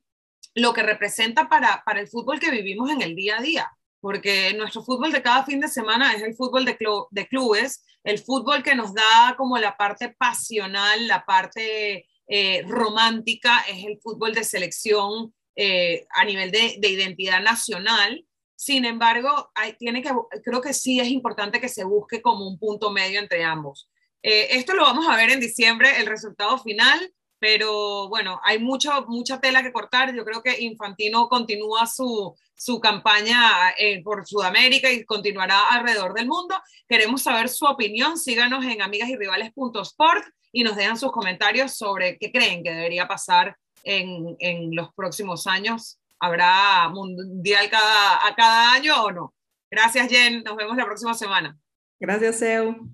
lo 0.54 0.72
que 0.72 0.82
representa 0.82 1.48
para, 1.48 1.82
para 1.84 2.00
el 2.00 2.08
fútbol 2.08 2.40
que 2.40 2.50
vivimos 2.50 2.90
en 2.90 3.02
el 3.02 3.14
día 3.14 3.38
a 3.38 3.42
día, 3.42 3.72
porque 4.00 4.54
nuestro 4.54 4.82
fútbol 4.82 5.12
de 5.12 5.22
cada 5.22 5.44
fin 5.44 5.60
de 5.60 5.68
semana 5.68 6.14
es 6.14 6.22
el 6.22 6.34
fútbol 6.34 6.64
de, 6.64 6.76
de 7.10 7.28
clubes, 7.28 7.84
el 8.04 8.18
fútbol 8.18 8.62
que 8.62 8.74
nos 8.74 8.94
da 8.94 9.34
como 9.36 9.58
la 9.58 9.76
parte 9.76 10.10
pasional, 10.10 11.08
la 11.08 11.24
parte 11.24 12.06
eh, 12.28 12.62
romántica, 12.66 13.64
es 13.68 13.84
el 13.84 13.98
fútbol 14.00 14.34
de 14.34 14.44
selección 14.44 15.34
eh, 15.56 16.06
a 16.10 16.24
nivel 16.24 16.50
de, 16.50 16.76
de, 16.78 16.88
identidad 16.88 17.42
nacional. 17.42 18.24
Sin 18.56 18.84
embargo, 18.84 19.50
hay, 19.54 19.74
tiene 19.74 20.02
que, 20.02 20.10
creo 20.44 20.60
que 20.60 20.74
sí 20.74 21.00
es 21.00 21.08
importante 21.08 21.60
que 21.60 21.68
se 21.68 21.84
busque 21.84 22.22
como 22.22 22.46
un 22.46 22.58
punto 22.58 22.90
medio 22.90 23.20
entre 23.20 23.42
ambos. 23.42 23.88
Eh, 24.22 24.48
esto 24.50 24.74
lo 24.74 24.82
vamos 24.82 25.06
a 25.08 25.16
ver 25.16 25.30
en 25.30 25.40
diciembre, 25.40 25.98
el 25.98 26.06
resultado 26.06 26.58
final 26.58 27.12
pero 27.44 28.08
bueno, 28.08 28.40
hay 28.42 28.58
mucho, 28.58 29.04
mucha 29.06 29.38
tela 29.38 29.62
que 29.62 29.70
cortar. 29.70 30.14
Yo 30.14 30.24
creo 30.24 30.42
que 30.42 30.62
Infantino 30.62 31.28
continúa 31.28 31.86
su, 31.86 32.34
su 32.54 32.80
campaña 32.80 33.68
eh, 33.78 34.02
por 34.02 34.26
Sudamérica 34.26 34.90
y 34.90 35.04
continuará 35.04 35.68
alrededor 35.68 36.14
del 36.14 36.26
mundo. 36.26 36.54
Queremos 36.88 37.22
saber 37.22 37.50
su 37.50 37.66
opinión. 37.66 38.16
Síganos 38.16 38.64
en 38.64 38.80
amigasyRivales.sport 38.80 40.24
y 40.52 40.64
nos 40.64 40.74
dejan 40.74 40.96
sus 40.96 41.12
comentarios 41.12 41.76
sobre 41.76 42.16
qué 42.16 42.32
creen 42.32 42.64
que 42.64 42.70
debería 42.70 43.06
pasar 43.06 43.58
en, 43.82 44.36
en 44.38 44.74
los 44.74 44.94
próximos 44.94 45.46
años. 45.46 45.98
¿Habrá 46.20 46.88
mundial 46.88 47.68
cada, 47.68 48.26
a 48.26 48.34
cada 48.34 48.72
año 48.72 49.04
o 49.04 49.12
no? 49.12 49.34
Gracias, 49.70 50.08
Jen. 50.08 50.42
Nos 50.44 50.56
vemos 50.56 50.78
la 50.78 50.86
próxima 50.86 51.12
semana. 51.12 51.58
Gracias, 52.00 52.40
Eu. 52.40 52.88